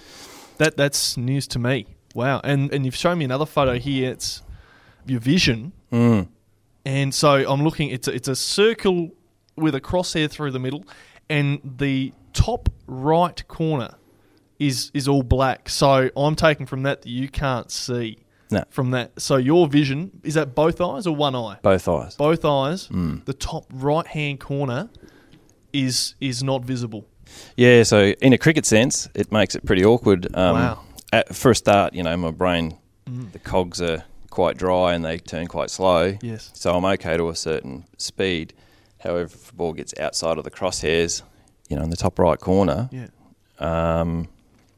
[0.59, 1.87] that that's news to me.
[2.15, 4.13] Wow, and and you've shown me another photo here.
[4.13, 4.43] It's
[5.07, 6.29] your vision, Mm.
[6.85, 7.91] and so I'm looking.
[7.91, 9.11] It's a, it's a circle
[9.57, 10.85] with a crosshair through the middle,
[11.31, 13.95] and the top right corner
[14.59, 15.69] is is all black.
[15.69, 18.19] So I'm taking from that that you can't see
[18.51, 18.65] No.
[18.71, 19.21] from that.
[19.21, 21.59] So your vision is that both eyes or one eye?
[21.63, 22.17] Both eyes.
[22.17, 22.89] Both eyes.
[22.89, 23.25] Mm.
[23.25, 24.89] The top right hand corner
[25.73, 27.07] is is not visible.
[27.57, 27.83] Yeah.
[27.83, 30.27] So in a cricket sense, it makes it pretty awkward.
[30.35, 30.81] Um, Wow.
[31.13, 32.77] At, for a start, you know, my brain,
[33.09, 33.31] Mm.
[33.33, 34.03] the cogs are
[34.35, 36.17] quite dry and they turn quite slow.
[36.23, 36.51] Yes.
[36.55, 38.53] So I'm okay to a certain speed.
[38.99, 41.23] However, if the ball gets outside of the crosshairs,
[41.69, 43.07] you know, in the top right corner, Yeah.
[43.59, 44.29] um,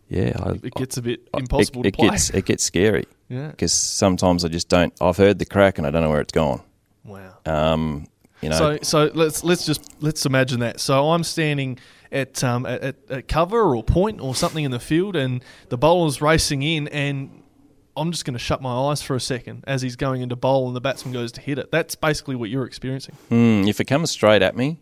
[0.08, 2.06] yeah, I, It gets a bit I- impossible it, to play.
[2.06, 3.48] It gets it gets scary yeah.
[3.48, 4.92] because sometimes I just don't.
[5.00, 6.60] I've heard the crack and I don't know where it's gone.
[7.04, 7.32] Wow.
[7.44, 8.06] Um,
[8.42, 10.78] you know, So so let's let's just let's imagine that.
[10.80, 11.78] So I'm standing
[12.12, 15.78] at um at, at, at cover or point or something in the field, and the
[15.78, 17.42] bowler's racing in, and
[17.96, 20.66] I'm just going to shut my eyes for a second as he's going into bowl,
[20.66, 21.70] and the batsman goes to hit it.
[21.70, 23.16] That's basically what you're experiencing.
[23.30, 24.78] mm, if it comes straight at me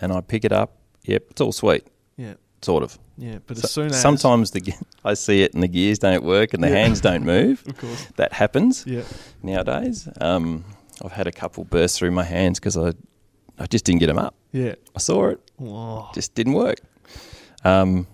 [0.00, 2.34] and I pick it up, yep, it's all sweet, Yeah.
[2.62, 2.98] sort of.
[3.16, 3.38] Yeah.
[3.46, 4.60] But So- as soon as sometimes the
[5.04, 6.76] I see it and the gears don't work and the Yeah.
[6.76, 7.64] hands don't move.
[7.68, 8.06] of course.
[8.16, 8.84] That happens.
[8.86, 9.02] Yeah.
[9.42, 10.08] nowadays.
[10.20, 10.64] Um,
[11.04, 12.92] I've had a couple burst through my hands because I,
[13.58, 14.34] I just didn't get them up.
[14.52, 14.74] Yeah.
[14.94, 16.08] I saw it, Oh.
[16.14, 16.78] just didn't work.
[17.64, 18.06] Um,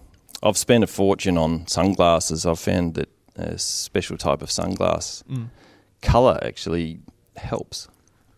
[0.42, 2.44] I've spent a fortune on sunglasses.
[2.46, 5.49] I've found that a special type of sunglass Mm.
[6.03, 7.01] color actually
[7.37, 7.88] helps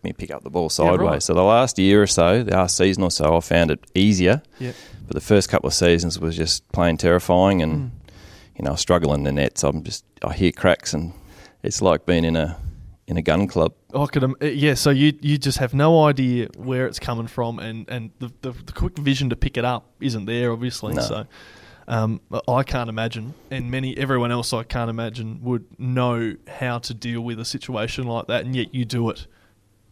[0.03, 0.99] me pick up the ball Yeah, sideways.
[1.09, 1.23] right.
[1.23, 4.41] So the last year or so, the last season or so, I found it easier.
[4.59, 4.71] Yeah.
[5.07, 7.91] But the first couple of seasons was just plain terrifying, and Mm.
[8.57, 8.75] you know,
[9.13, 9.63] in the nets.
[9.63, 11.13] I'm just I hear cracks, and
[11.63, 12.57] it's like being in a
[13.07, 13.71] in a gun club.
[13.95, 14.73] I could, um, yeah.
[14.73, 18.51] So you you just have no idea where it's coming from, and and the, the
[18.51, 20.93] the quick vision to pick it up isn't there, obviously.
[20.93, 21.01] No.
[21.01, 21.25] So,
[21.87, 26.93] um, I can't imagine, and many everyone else I can't imagine would know how to
[26.93, 29.27] deal with a situation like that, and yet you do it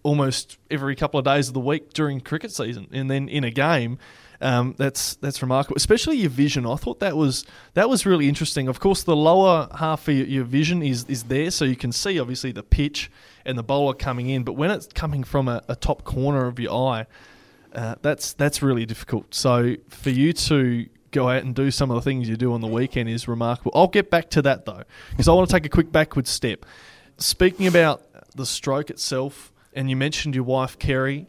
[0.03, 3.51] almost every couple of days of the week during cricket season, and then in a
[3.51, 3.97] game.
[4.41, 6.65] Um, that's that's remarkable, especially your vision.
[6.65, 8.67] I thought that was that was really interesting.
[8.67, 11.93] Of course, the lower half of your, your vision is is there, so you can
[11.93, 13.10] see obviously the pitch
[13.45, 14.43] and the bowler coming in.
[14.43, 17.05] But when it's coming from a, a top corner of your eye,
[17.73, 19.34] Uh, that's that's really difficult.
[19.36, 22.62] So for you to go out and do some of the things you do on
[22.62, 23.71] the weekend is remarkable.
[23.73, 26.65] I'll get back to that though, because I want to take a quick backward step.
[27.17, 28.04] Speaking about
[28.36, 31.28] the stroke itself, and you mentioned your wife Kerry,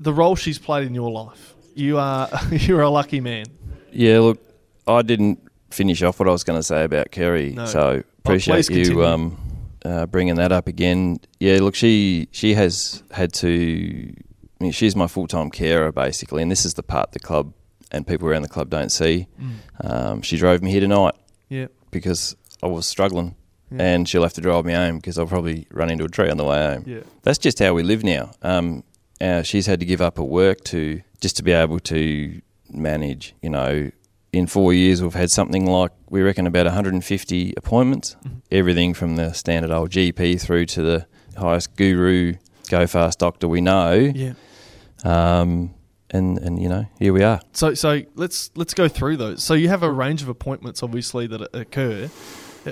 [0.00, 1.54] the role she's played in your life.
[1.74, 3.46] You are you're a lucky man.
[3.92, 4.38] Yeah, look,
[4.86, 5.38] I didn't
[5.70, 7.66] finish off what I was going to say about Kerry, No.
[7.66, 8.92] so appreciate continue.
[9.00, 9.36] you um,
[9.84, 11.18] uh, bringing that up again.
[11.38, 14.14] Yeah, look, she she has had to.
[14.60, 17.52] I mean, she's my full time carer basically, and this is the part the club
[17.90, 19.26] and people around the club don't see.
[19.80, 21.14] Um, she drove me here tonight
[21.48, 21.66] Yeah.
[21.90, 23.34] because I was struggling,
[23.70, 23.82] Yeah.
[23.82, 26.36] and she'll have to drive me home because I'll probably run into a tree on
[26.36, 26.84] the way home.
[26.86, 27.00] Yeah.
[27.22, 28.30] That's just how we live now.
[28.42, 28.84] Um,
[29.20, 33.34] uh, she's had to give up her work to just to be able to manage.
[33.42, 33.90] You know,
[34.32, 38.30] in four years we've had something like we reckon about 150 appointments, Mhm.
[38.50, 42.34] everything from the standard old GP through to the highest guru,
[42.68, 43.92] go fast doctor we know.
[44.14, 44.32] Yeah.
[45.04, 45.74] Um,
[46.14, 47.40] and and you know here we are.
[47.52, 49.42] So so let's let's go through those.
[49.42, 52.08] So you have a range of appointments, obviously, that occur.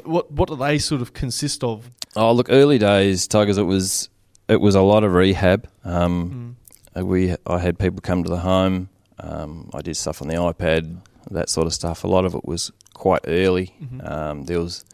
[0.04, 1.90] What what do they sort of consist of?
[2.16, 3.58] Oh look, early days Tigers.
[3.58, 4.08] It was
[4.48, 5.68] it was a lot of rehab.
[5.84, 6.56] Um,
[6.94, 7.04] Mm.
[7.04, 8.88] We I had people come to the home.
[9.18, 10.98] Um, I did stuff on the iPad,
[11.30, 12.04] that sort of stuff.
[12.04, 13.74] A lot of it was quite early.
[13.82, 14.10] Mhm.
[14.10, 14.84] Um, there was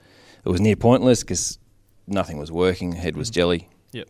[0.45, 1.59] it was near pointless because
[2.07, 2.93] nothing was working.
[2.93, 3.35] Head was Mhm.
[3.35, 3.69] jelly.
[3.93, 4.09] Yep.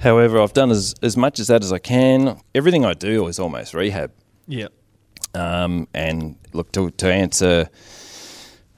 [0.00, 2.40] However, I've done as as much as that as I can.
[2.54, 4.12] Everything I do is almost rehab.
[4.46, 4.68] Yeah.
[5.34, 7.68] Um, and look to to answer.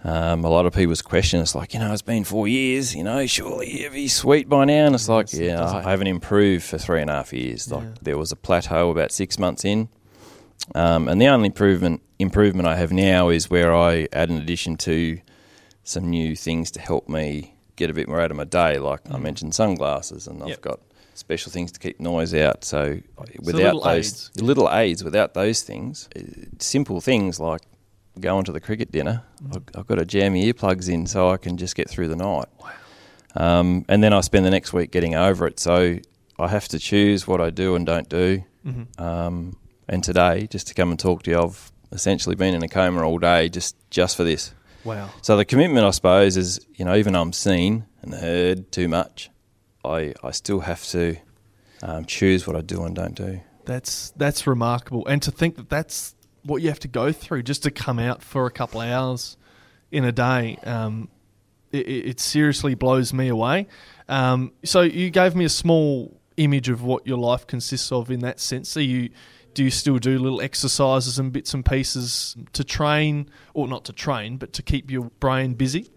[0.02, 3.04] Um, a lot of people's question is like, you know, it's been four years, you
[3.04, 4.86] know, surely you'd be sweet by now.
[4.86, 7.34] And it's like, Yes, it yeah, doesn't- I haven't improved for three and a half
[7.34, 7.70] years.
[7.70, 7.88] Like Yeah.
[8.00, 9.90] there was a plateau about six months in.
[10.74, 14.76] Um, and the only improvement improvement I have now is where I add an addition
[14.78, 15.18] to
[15.84, 18.78] some new things to help me get a bit more out of my day.
[18.78, 19.22] Like I Mm.
[19.22, 20.80] mentioned sunglasses and I've got
[21.20, 22.64] special things to keep noise out.
[22.64, 22.98] So
[23.38, 24.30] without little those aids.
[24.42, 26.20] little aids, without those things, uh,
[26.58, 27.60] simple things like
[28.18, 29.56] going to the cricket dinner, Mm.
[29.56, 32.16] I've, I've got to jam my earplugs in so I can just get through the
[32.16, 32.48] night.
[33.36, 35.60] Um, and then I spend the next week getting over it.
[35.60, 35.98] So
[36.38, 38.42] I have to choose what I do and don't do.
[38.66, 39.00] Mhm.
[39.00, 39.56] Um,
[39.88, 43.02] and today, just to come and talk to you, I've essentially been in a coma
[43.02, 44.52] all day just just for this.
[44.84, 45.10] Wow.
[45.22, 48.88] So the commitment, I suppose, is you know even though I'm seen and heard too
[48.88, 49.30] much,
[49.84, 51.16] I I still have to
[51.82, 53.40] um, choose what I do and don't do.
[53.64, 57.62] That's that's remarkable, and to think that that's what you have to go through just
[57.64, 59.36] to come out for a couple of hours
[59.90, 60.56] in a day.
[60.64, 61.08] Um,
[61.72, 63.68] it, it seriously blows me away.
[64.08, 68.20] Um, so you gave me a small image of what your life consists of in
[68.20, 68.68] that sense.
[68.68, 69.10] So you
[69.52, 73.92] do you still do little exercises and bits and pieces to train, or not to
[73.92, 75.90] train, but to keep your brain busy?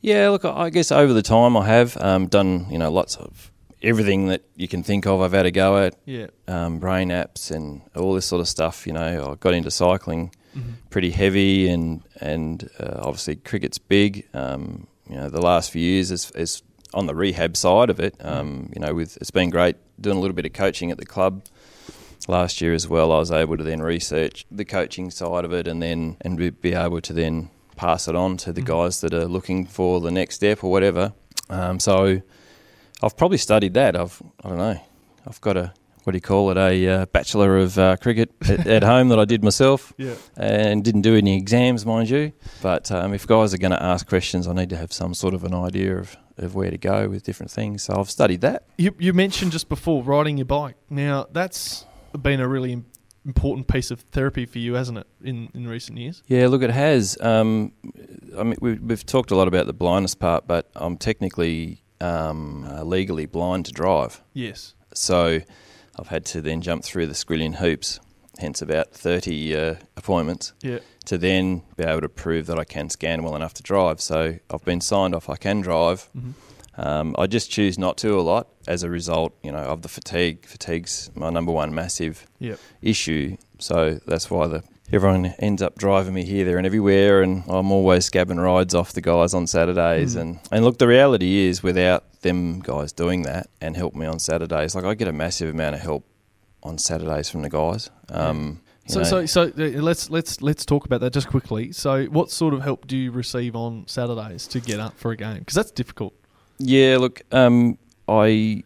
[0.00, 3.50] Yeah, look, I guess over the time I have um, done you know lots of
[3.82, 5.20] everything that you can think of.
[5.20, 6.26] I've had a go at Yeah.
[6.46, 8.86] um, brain apps and all this sort of stuff.
[8.86, 10.74] You know, I got into cycling Mhm.
[10.90, 14.26] pretty heavy, and and uh, obviously cricket's big.
[14.34, 16.62] Um, you know, the last few years is, is
[16.94, 18.14] on the rehab side of it.
[18.20, 21.06] Um, you know, with it's been great doing a little bit of coaching at the
[21.06, 21.42] club.
[22.28, 25.66] Last year as well, I was able to then research the coaching side of it,
[25.68, 28.66] and then and be able to then pass it on to the Mhm.
[28.66, 31.12] guys that are looking for the next step or whatever.
[31.48, 32.20] Um, so
[33.02, 33.96] I've probably studied that.
[33.96, 34.78] I've I don't know.
[35.26, 35.72] I've got a
[36.04, 36.56] what do you call it?
[36.56, 40.14] A uh, bachelor of uh, cricket at, at home that I did myself Yeah.
[40.38, 42.32] and didn't do any exams, mind you.
[42.62, 45.34] But um, if guys are going to ask questions, I need to have some sort
[45.34, 47.82] of an idea of, of where to go with different things.
[47.82, 48.62] So I've studied that.
[48.78, 50.76] You, you mentioned just before riding your bike.
[50.88, 51.84] Now that's
[52.18, 52.82] been a really
[53.28, 56.22] important piece of therapy for you, hasn't it, in, in recent years?
[56.26, 57.16] Yeah, look, it has.
[57.20, 57.72] Um,
[58.36, 62.64] I mean, we've, we've talked a lot about the blindness part, but I'm technically um,
[62.64, 64.22] uh, legally blind to drive.
[64.32, 64.74] Yes.
[64.94, 65.40] So
[65.98, 68.00] I've had to then jump through the Skrillion hoops,
[68.38, 70.78] hence about 30 uh, appointments, Yeah.
[71.06, 74.00] to then be able to prove that I can scan well enough to drive.
[74.00, 76.08] So I've been signed off I can drive.
[76.14, 76.30] hmm
[76.76, 79.88] Um, I just choose not to a lot as a result, you know, of the
[79.88, 80.46] fatigue.
[80.46, 82.58] Fatigue's my number one massive Yep.
[82.82, 83.36] issue.
[83.58, 87.70] So that's why the everyone ends up driving me here, there, and everywhere, and I'm
[87.72, 90.14] always scabbing rides off the guys on Saturdays.
[90.16, 90.20] Mm.
[90.20, 94.18] And and look, the reality is, without them guys doing that and help me on
[94.18, 96.04] Saturdays, like I get a massive amount of help
[96.62, 97.90] on Saturdays from the guys.
[98.10, 99.04] Um, So, know.
[99.04, 101.72] so, so uh, let's let's let's talk about that just quickly.
[101.72, 105.16] So, what sort of help do you receive on Saturdays to get up for a
[105.16, 105.40] game?
[105.40, 106.14] Because that's difficult.
[106.58, 107.76] Yeah, look, um,
[108.08, 108.64] I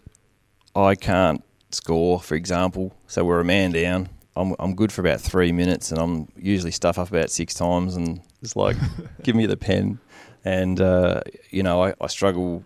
[0.74, 2.94] I can't score, for example.
[3.06, 4.08] So we're a man down.
[4.36, 7.96] I'm I'm good for about three minutes, and I'm usually stuff up about six times,
[7.96, 8.76] and it's like,
[9.22, 9.98] give me the pen,
[10.44, 12.64] and uh, you know I, I struggle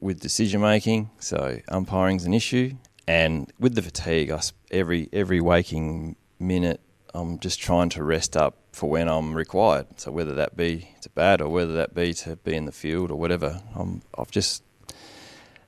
[0.00, 1.10] with decision making.
[1.18, 2.74] So umpiring's an issue,
[3.08, 6.80] and with the fatigue, I, every every waking minute,
[7.12, 9.86] I'm just trying to rest up for when I'm required.
[9.96, 13.10] So whether that be to bat or whether that be to be in the field
[13.10, 14.62] or whatever, I'm, I've just.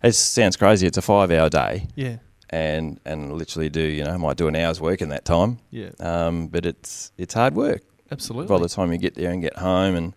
[0.02, 0.86] It sounds crazy.
[0.86, 2.16] It's a five-hour day, Yeah.
[2.50, 5.58] and and literally do you know might do an hour's work in that time.
[5.70, 5.90] Yeah.
[6.00, 8.48] Um, but it's it's hard work Absolutely.
[8.48, 9.94] by the time you get there and get home.
[9.94, 10.14] And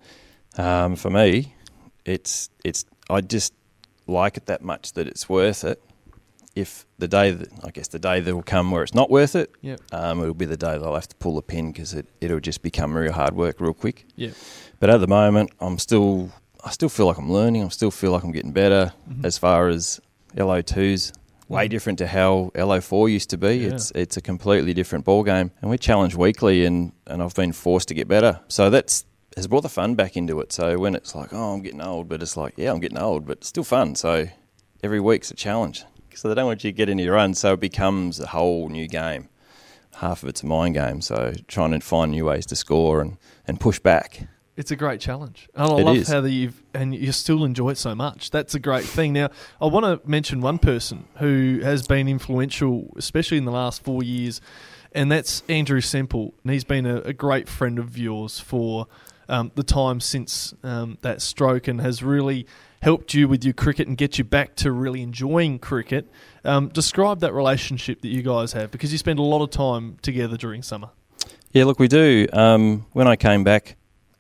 [0.58, 1.54] um, for me,
[2.06, 3.54] it's it's I just
[4.08, 5.82] like it that much that it's worth it.
[6.56, 9.36] If the day that I guess the day that will come where it's not worth
[9.36, 9.76] it, Yeah.
[9.92, 12.40] um, it'll be the day that I'll have to pull the pin because it it'll
[12.40, 14.06] just become real hard work real quick.
[14.16, 14.32] Yeah.
[14.80, 16.32] But at the moment, I'm still
[16.66, 17.64] I still feel like I'm learning.
[17.64, 19.24] I still feel like I'm getting better Mhm.
[19.24, 20.02] as far as
[20.36, 21.14] LO2s.
[21.48, 21.70] Way Mhm.
[21.70, 23.58] different to how LO4 used to be.
[23.58, 23.68] Yeah.
[23.76, 27.52] It's it's a completely different ball game, and we challenge weekly, and, and I've been
[27.54, 28.40] forced to get better.
[28.48, 29.06] So that's
[29.38, 30.52] has brought the fun back into it.
[30.54, 33.26] So when it's like, oh, I'm getting old, but it's like, yeah, I'm getting old,
[33.28, 33.94] but it's still fun.
[33.96, 34.28] So
[34.82, 35.84] every week's a challenge.
[36.16, 38.88] So they don't want you to get any runs, so it becomes a whole new
[38.88, 39.28] game.
[39.98, 43.18] Half of it's a mind game, so trying to find new ways to score and,
[43.46, 44.22] and push back.
[44.58, 46.08] It's a great challenge, and I It love is.
[46.08, 48.32] how that you've and you still enjoy it so much.
[48.32, 49.12] That's a great thing.
[49.12, 49.30] Now,
[49.62, 54.02] I want to mention one person who has been influential, especially in the last four
[54.02, 54.40] years,
[54.94, 56.34] and that's Andrew Semple.
[56.44, 58.88] And he's been a, a great friend of yours for
[59.28, 62.48] um, the time since um, that stroke, and has really
[62.82, 66.08] helped you with your cricket and get you back to really enjoying cricket.
[66.46, 69.98] Um, describe that relationship that you guys have because you spend a lot of time
[70.02, 70.90] together during summer.
[71.52, 72.28] Yeah, look, we do.
[72.32, 73.76] Um, when I came back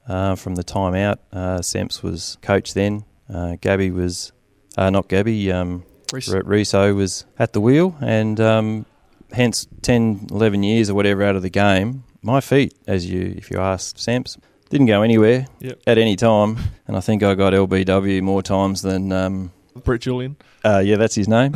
[0.07, 3.05] uh, from the time out, uh, Semps was coach then.
[3.33, 4.31] Uh, Gabby was,
[4.77, 5.83] uh, not Gabby, um?
[6.13, 8.85] Riso was at the wheel, and um,
[9.33, 12.03] hence 10, 11 years or whatever out of the game.
[12.21, 14.37] My feet, as you, if you ask Semps,
[14.69, 15.81] didn't go anywhere Yep.
[15.87, 19.51] at any time, and I think I got LBW more times than um,
[19.83, 20.37] Brett Julian.
[20.63, 21.53] uh, yeah, that's his name.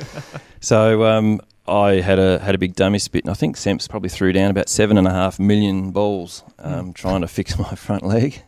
[0.60, 4.08] so um, I had a had a big dummy spit, and I think Semps probably
[4.08, 8.02] threw down about seven and a half million balls um, trying to fix my front
[8.04, 8.42] leg.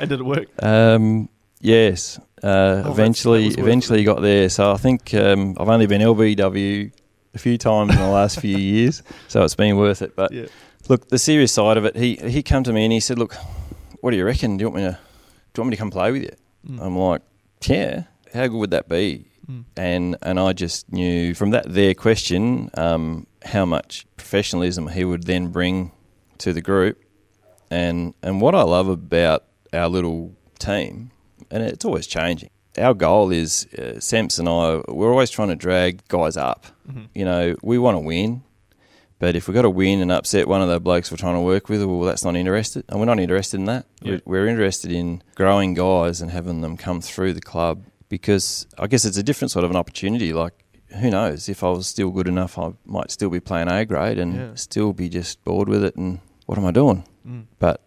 [0.00, 0.48] And did it work?
[0.62, 1.28] Um,
[1.60, 4.48] yes, uh, that's- eventually, that was worth eventually got there.
[4.50, 6.92] So I think um, I've only been LBW
[7.34, 10.14] a few times in the last few years, so it's been worth it.
[10.16, 10.46] But Yeah.
[10.88, 13.34] look, the serious side of it, he he come to me and he said, "Look,
[14.00, 14.56] what do you reckon?
[14.58, 14.98] Do you want me to
[15.54, 16.36] do you want me to come play with you?"
[16.68, 16.82] Mm.
[16.84, 17.22] I'm like,
[17.64, 18.02] "Yeah,
[18.34, 19.64] how good would that be?" Mm.
[19.76, 25.22] and and I just knew from that their question um, how much professionalism he would
[25.24, 25.92] then bring
[26.38, 27.00] to the group,
[27.70, 31.10] and and what I love about our little team,
[31.50, 32.50] and it's always changing.
[32.78, 34.82] Our goal is uh, Semps and I.
[34.88, 36.66] We're always trying to drag guys up.
[36.90, 37.08] Mhm.
[37.14, 38.42] You know, we want to win,
[39.18, 41.40] but if we've got to win and upset one of the blokes we're trying to
[41.40, 43.86] work with, well, that's not interested, and we're not interested in that.
[44.02, 44.18] Yeah.
[44.26, 48.86] We're, we're interested in growing guys and having them come through the club because I
[48.86, 50.32] guess it's a different sort of an opportunity.
[50.32, 50.52] Like,
[51.00, 51.48] who knows?
[51.48, 54.54] If I was still good enough, I might still be playing A grade and Yeah.
[54.54, 55.96] still be just bored with it.
[55.96, 57.04] And what am I doing?
[57.26, 57.46] Mm.
[57.58, 57.80] But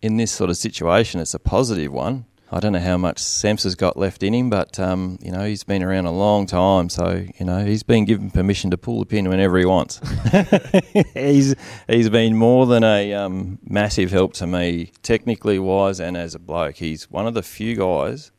[0.00, 2.24] in this sort of situation, it's a positive one.
[2.50, 5.44] I don't know how much Semps has got left in him, but um, you know
[5.44, 9.00] he's been around a long time, so you know he's been given permission to pull
[9.00, 10.00] the pin whenever he wants.
[11.14, 11.54] he's
[11.88, 16.38] he's been more than a um, massive help to me, technically wise and as a
[16.38, 16.76] bloke.
[16.76, 18.30] He's one of the few guys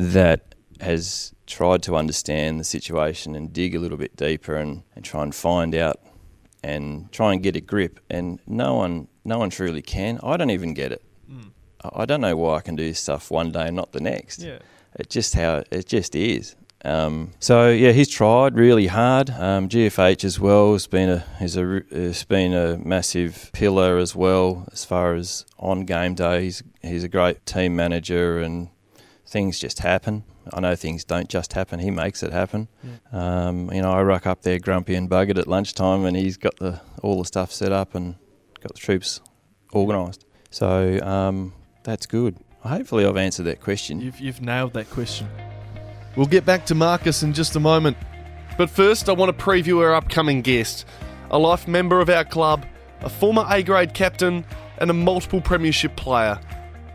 [0.00, 5.04] that has tried to understand the situation and dig a little bit deeper and, and
[5.04, 6.00] try and find out
[6.62, 8.00] and try and get a grip.
[8.08, 10.18] And no one no one truly can.
[10.22, 11.02] I don't even get it.
[11.30, 11.50] Mm.
[11.94, 14.40] I don't know why I can do this stuff one day and not the next.
[14.40, 14.58] Yeah.
[14.98, 16.56] It just how it just is.
[16.82, 19.28] Um, so yeah, he's tried really hard.
[19.30, 24.16] Um, GFH as well has been a has a has been a massive pillar as
[24.16, 26.44] well as far as on game day.
[26.44, 28.70] He's he's a great team manager and
[29.30, 30.24] things just happen.
[30.52, 31.78] I know things don't just happen.
[31.78, 32.66] He makes it happen.
[33.12, 36.56] Um, you know, I rock up there grumpy and buggered at lunchtime, and he's got
[36.56, 38.16] the all the stuff set up and
[38.60, 39.20] got the troops
[39.72, 40.26] organised.
[40.50, 41.52] So um,
[41.84, 42.36] that's good.
[42.60, 44.00] Hopefully, I've answered that question.
[44.00, 45.28] You've, you've nailed that question.
[46.16, 47.96] We'll get back to Marcus in just a moment.
[48.58, 50.84] But first, I want to preview our upcoming guest
[51.30, 52.66] a life member of our club,
[53.02, 54.44] a former A grade captain,
[54.78, 56.40] and a multiple Premiership player.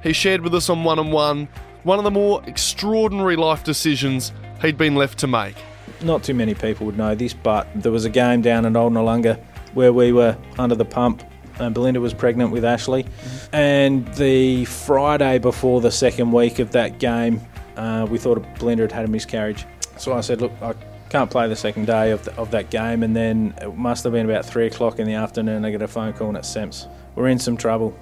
[0.03, 1.47] He shared with us on one on one
[1.86, 5.56] one of the more extraordinary life decisions he'd been left to make.
[6.02, 8.92] not too many people would know this, but there was a game down in Old
[8.92, 9.40] Noarlunga
[9.76, 11.24] where we were under the pump.
[11.60, 13.06] And Belinda was pregnant with Ashley.
[13.54, 17.40] And the Friday before the second week of that game,
[17.78, 19.66] uh, we thought Belinda had had a miscarriage.
[19.98, 20.74] So I said, Look, I
[21.10, 23.04] can't play the second day of, the, of that game.
[23.04, 25.64] And then it must have been about three o'clock in the afternoon.
[25.64, 26.88] I get a phone call and it's Semps.
[27.16, 27.98] We're in some trouble.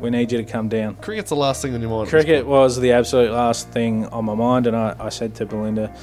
[0.00, 0.96] We need you to come down.
[0.96, 2.08] Cricket's the last thing on your mind.
[2.08, 5.94] Cricket was the absolute last thing on my mind, and I, I said to Belinda,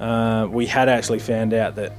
[0.00, 1.92] uh, we had actually found out that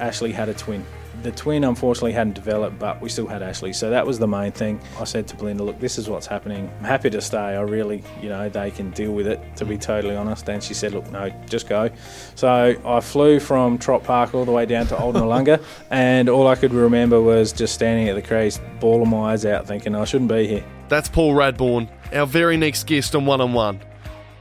[0.00, 0.84] Ashley had a twin.
[1.22, 3.72] The twin unfortunately hadn't developed, but we still had Ashley.
[3.72, 4.80] So that was the main thing.
[4.98, 6.70] I said to Belinda, look, this is what's happening.
[6.78, 7.38] I'm happy to stay.
[7.38, 10.48] I really, you know, they can deal with it, to be totally honest.
[10.48, 11.88] And she said, look, no, just go.
[12.34, 16.48] So I flew from Trott Park all the way down to Old Noarlunga, and all
[16.48, 20.04] I could remember was just standing at the crease, bawling my eyes out, thinking I
[20.04, 20.64] shouldn't be here.
[20.88, 23.80] That's Paul Radbourne, our very next guest on One on One.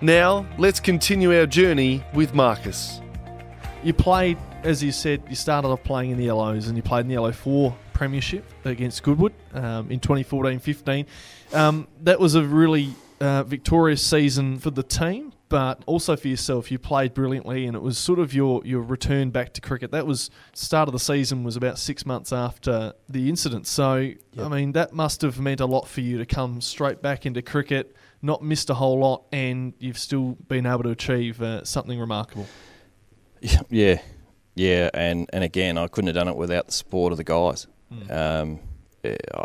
[0.01, 3.01] Now, let's continue our journey with Marcus.
[3.83, 7.01] You played, as you said, you started off playing in the Yellows and you played
[7.01, 11.05] in the Yellow 4 Premiership against Goodwood um, in 2014 15.
[11.53, 16.71] Um, that was a really uh, victorious season for the team, but also for yourself.
[16.71, 19.91] You played brilliantly and it was sort of your, your return back to cricket.
[19.91, 23.67] That was, start of the season was about six months after the incident.
[23.67, 24.17] So, yep.
[24.39, 27.41] I mean, that must have meant a lot for you to come straight back into
[27.41, 31.99] cricket, not missed a whole lot, and you've still been able to achieve uh, something
[31.99, 32.47] remarkable.
[33.69, 33.99] Yeah,
[34.55, 37.67] yeah, and and again, I couldn't have done it without the support of the guys.
[37.91, 38.11] Mm.
[38.11, 38.59] Um,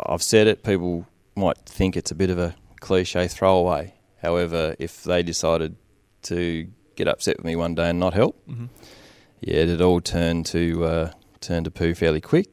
[0.05, 0.63] I've said it.
[0.63, 3.93] People might think it's a bit of a cliche throwaway.
[4.21, 5.75] However, if they decided
[6.23, 8.65] to get upset with me one day and not help, mm-hmm.
[9.41, 11.11] yeah, it all turned to uh,
[11.41, 12.49] turn to poo fairly quick,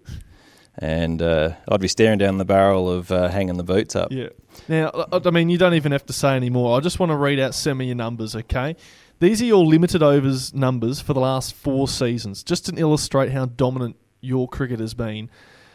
[0.79, 4.13] and uh, I'd be staring down the barrel of uh, hanging the boots up.
[4.13, 4.29] Yeah.
[4.69, 6.77] Now, I mean, you don't even have to say anymore.
[6.77, 8.77] I just want to read out some of your numbers, okay?
[9.19, 13.47] These are your limited overs numbers for the last four seasons, just to illustrate how
[13.47, 15.31] dominant your cricket has been.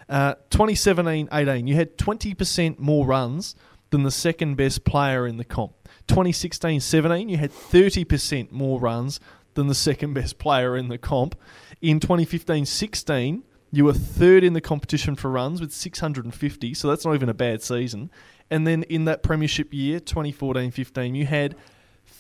[0.08, 3.56] Uh, 2017 18, you had 20% more runs
[3.90, 5.81] than the second best player in the comp.
[6.12, 9.22] 2016 17, you had 30% more runs
[9.54, 11.40] than the second best player in the comp.
[11.82, 17.06] In 2015 16, you were third in the competition for runs with 650, so that's
[17.06, 18.12] not even a bad season.
[18.50, 21.56] And then in that premiership year, 2014 15, you had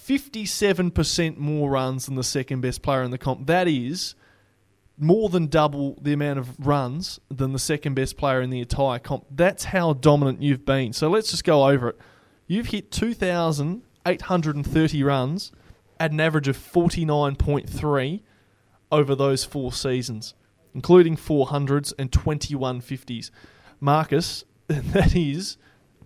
[0.08, 3.46] 57% more runs than the second best player in the comp.
[3.48, 4.16] That is
[4.98, 9.00] more than double the amount of runs than the second best player in the entire
[9.00, 9.26] comp.
[9.30, 10.94] That's how dominant you've been.
[10.94, 12.00] So let's just go over it.
[12.52, 15.52] You've hit 2,830 runs
[15.98, 18.22] at an average of 49.3
[18.92, 20.34] over those four seasons,
[20.76, 23.32] including 400s and 21 50s.
[23.80, 25.56] Marcus, that is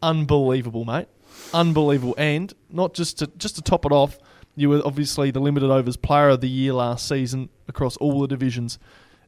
[0.03, 1.07] unbelievable, mate
[1.53, 2.15] unbelievable.
[2.17, 4.19] And not just to just to top it off,
[4.55, 8.27] you were obviously the limited overs player of the year last season across all the
[8.27, 8.77] divisions.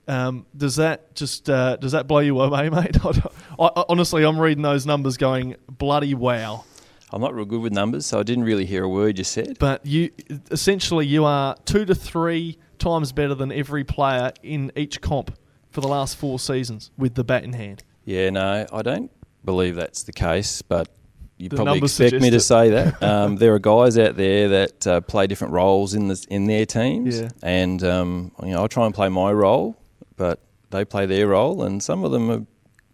[0.08, 2.98] Um, does that just uh, does that blow you away, mate?
[3.04, 3.24] I,
[3.60, 6.64] I, honestly, I'm reading those numbers, going bloody wow.
[7.12, 9.58] I'm not real good with numbers, so I didn't really hear a word you said.
[9.60, 10.12] But you
[10.52, 15.38] essentially you are two to three times better than every player in each comp
[15.70, 17.84] for the last four seasons with the bat in hand.
[18.04, 19.12] Yeah, no, I don't
[19.46, 20.90] believe that's the case, but
[21.38, 23.02] you the probably expect me to say that.
[23.08, 26.66] Um, there are guys out there that uh, play different roles in the, in their
[26.66, 27.30] teams, yeah.
[27.42, 29.78] and um, you know I try and play my role,
[30.18, 30.42] but
[30.72, 32.46] they play their role, and some of them, are,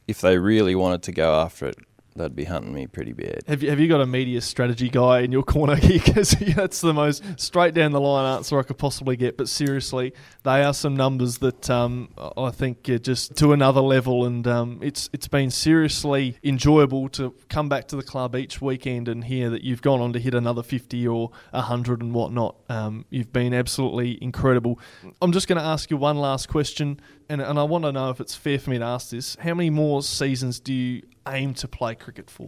[0.07, 1.78] if they really wanted to go after it,
[2.16, 3.43] they'd be hunting me pretty bad.
[3.47, 5.99] Have you have you got a media strategy guy in your corner here?
[6.03, 9.38] Because that's the most straight down the line answer I could possibly get.
[9.38, 14.26] But seriously, they are some numbers that um, I think are just to another level,
[14.26, 19.07] and um, it's it's been seriously enjoyable to come back to the club each weekend
[19.07, 22.55] and hear that you've gone on to hit another fifty or hundred and whatnot.
[22.70, 24.80] Um, you've been absolutely incredible.
[25.22, 26.99] I'm just going to ask you one last question,
[27.30, 29.36] and and I want to know if it's fair for me to ask this.
[29.39, 32.48] How many more seasons do you aim to play cricket for?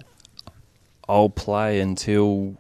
[1.07, 2.57] I'll play until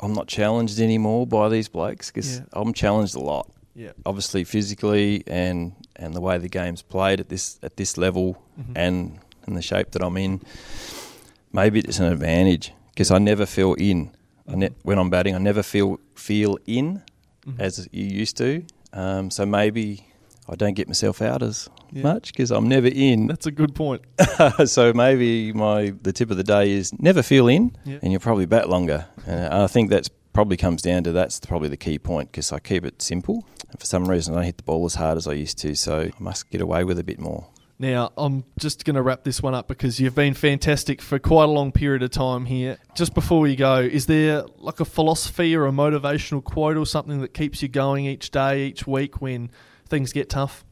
[0.00, 2.44] I'm not challenged anymore by these blokes because yeah.
[2.52, 3.50] I'm challenged a lot.
[3.74, 3.92] Yeah.
[4.06, 8.72] Obviously, physically and and the way the game's played at this at this level mm-hmm.
[8.76, 10.40] and and the shape that I'm in,
[11.52, 14.10] maybe it's an advantage because I never feel in.
[14.48, 14.58] Mm-hmm.
[14.58, 17.02] Ne- when I'm batting, I never feel feel in
[17.46, 17.60] mm-hmm.
[17.60, 18.64] as you used to.
[18.92, 20.06] Um, so maybe
[20.48, 22.02] I don't get myself out as yeah.
[22.02, 23.26] much because I'm never in.
[23.28, 24.02] That's a good point.
[24.66, 27.98] so maybe my the tip of the day is never feel in, yeah.
[28.02, 29.06] and you'll probably bat longer.
[29.26, 32.58] And I think that's probably comes down to that's probably the key point because I
[32.58, 33.46] keep it simple.
[33.70, 35.74] And for some reason, I don't hit the ball as hard as I used to,
[35.74, 37.46] so I must get away with a bit more.
[37.78, 41.44] Now, I'm just going to wrap this one up because you've been fantastic for quite
[41.44, 42.78] a long period of time here.
[42.94, 47.20] Just before we go, is there like a philosophy or a motivational quote or something
[47.20, 49.50] that keeps you going each day, each week when
[49.88, 50.64] things get tough?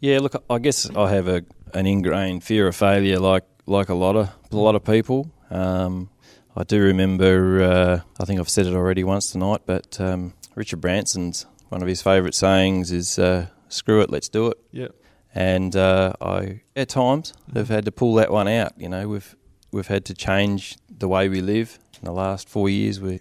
[0.00, 3.94] Yeah, look, I guess I have a an ingrained fear of failure, like like a
[3.94, 5.30] lot of a lot of people.
[5.50, 6.10] Um,
[6.56, 7.62] I do remember.
[7.62, 11.88] Uh, I think I've said it already once tonight, but um, Richard Branson's one of
[11.88, 14.88] his favourite sayings is uh, "Screw it, let's do it." Yeah.
[15.32, 18.72] And uh, I, at times, have had to pull that one out.
[18.78, 19.36] You know, we've
[19.70, 23.00] we've had to change the way we live in the last four years.
[23.00, 23.20] We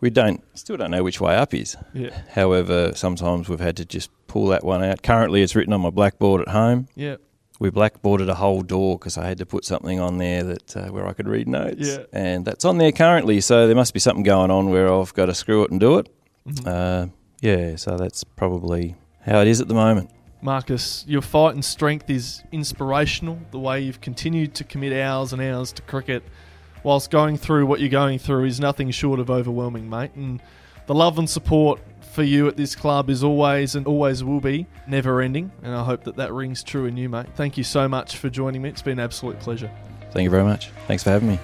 [0.00, 1.76] we don't still don't know which way up is.
[1.94, 2.22] Yeah.
[2.30, 5.02] However, sometimes we've had to just pull that one out.
[5.02, 6.88] Currently, it's written on my blackboard at home.
[6.94, 7.16] Yeah.
[7.58, 10.88] We blackboarded a whole door because I had to put something on there that uh,
[10.88, 12.04] where I could read notes, Yeah.
[12.12, 13.40] and that's on there currently.
[13.40, 15.96] So there must be something going on where I've got to screw it and do
[15.96, 16.10] it.
[16.46, 16.66] Mhm.
[16.66, 17.06] Uh,
[17.40, 20.10] yeah, so that's probably how it is at the moment.
[20.42, 23.38] Marcus, your fight and strength is inspirational.
[23.52, 26.22] The way you've continued to commit hours and hours to cricket
[26.84, 30.10] whilst going through what you're going through is nothing short of overwhelming, mate.
[30.14, 30.42] And
[30.86, 31.80] the love and support
[32.16, 35.52] for you at this club is always and always will be never ending.
[35.62, 37.26] And I hope that that rings true in you, mate.
[37.34, 38.70] Thank you so much for joining me.
[38.70, 39.70] It's been an absolute pleasure.
[40.12, 40.70] Thank you very much.
[40.86, 41.38] Thanks for having me.